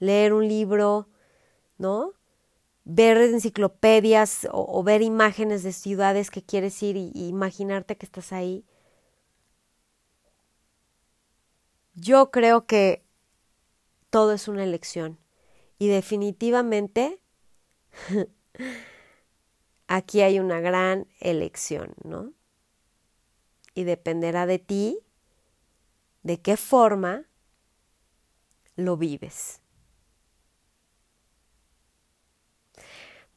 leer 0.00 0.32
un 0.32 0.48
libro, 0.48 1.06
¿no? 1.78 2.14
ver 2.84 3.18
enciclopedias 3.18 4.48
o, 4.50 4.82
ver 4.82 5.02
imágenes 5.02 5.62
de 5.62 5.72
ciudades 5.72 6.32
que 6.32 6.42
quieres 6.42 6.82
ir 6.82 6.96
y, 6.96 7.12
imaginarte 7.14 7.96
que 7.96 8.06
estás 8.06 8.32
ahí. 8.32 8.64
Yo 11.94 12.32
creo 12.32 12.66
que 12.66 13.04
todo 14.10 14.32
es 14.32 14.48
una 14.48 14.64
elección 14.64 15.20
y 15.78 15.86
definitivamente 15.86 17.22
aquí 19.86 20.22
hay 20.22 20.40
una 20.40 20.58
gran 20.58 21.06
elección, 21.20 21.94
¿no? 22.02 22.32
Y 23.74 23.84
dependerá 23.84 24.46
de 24.46 24.58
ti 24.58 24.98
de 26.24 26.40
qué 26.40 26.56
forma 26.56 27.29
lo 28.80 28.96
vives. 28.96 29.60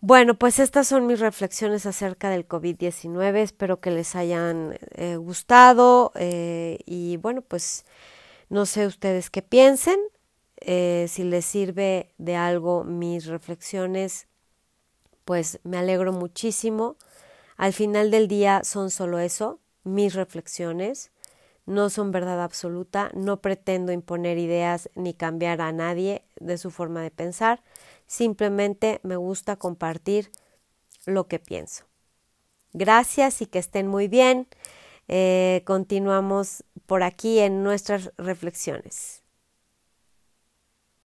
Bueno, 0.05 0.37
pues 0.37 0.59
estas 0.59 0.87
son 0.87 1.07
mis 1.07 1.21
reflexiones 1.21 1.85
acerca 1.85 2.29
del 2.29 2.45
COVID-19. 2.45 3.37
Espero 3.37 3.79
que 3.79 3.89
les 3.89 4.17
hayan 4.17 4.77
eh, 4.95 5.15
gustado 5.15 6.11
eh, 6.15 6.79
y 6.85 7.15
bueno, 7.15 7.41
pues 7.41 7.85
no 8.49 8.65
sé 8.65 8.85
ustedes 8.85 9.29
qué 9.29 9.41
piensen. 9.41 9.97
Eh, 10.57 11.05
si 11.07 11.23
les 11.23 11.45
sirve 11.45 12.13
de 12.17 12.35
algo 12.35 12.83
mis 12.83 13.27
reflexiones, 13.27 14.27
pues 15.23 15.61
me 15.63 15.77
alegro 15.77 16.11
muchísimo. 16.11 16.97
Al 17.55 17.71
final 17.71 18.11
del 18.11 18.27
día 18.27 18.65
son 18.65 18.91
solo 18.91 19.19
eso, 19.19 19.61
mis 19.85 20.15
reflexiones. 20.15 21.12
No 21.65 21.89
son 21.89 22.11
verdad 22.11 22.43
absoluta, 22.43 23.09
no 23.13 23.41
pretendo 23.41 23.91
imponer 23.91 24.37
ideas 24.37 24.89
ni 24.95 25.13
cambiar 25.13 25.61
a 25.61 25.71
nadie 25.71 26.23
de 26.39 26.57
su 26.57 26.71
forma 26.71 27.01
de 27.01 27.11
pensar 27.11 27.61
Simplemente 28.13 28.99
me 29.01 29.15
gusta 29.15 29.55
compartir 29.55 30.31
lo 31.07 31.27
que 31.27 31.39
pienso. 31.39 31.85
Gracias 32.71 33.41
y 33.41 33.47
que 33.47 33.57
estén 33.57 33.87
muy 33.87 34.07
bien. 34.07 34.47
Eh, 35.07 35.63
continuamos 35.65 36.63
por 36.85 37.01
aquí 37.01 37.39
en 37.39 37.63
nuestras 37.63 38.11
reflexiones. 38.17 39.22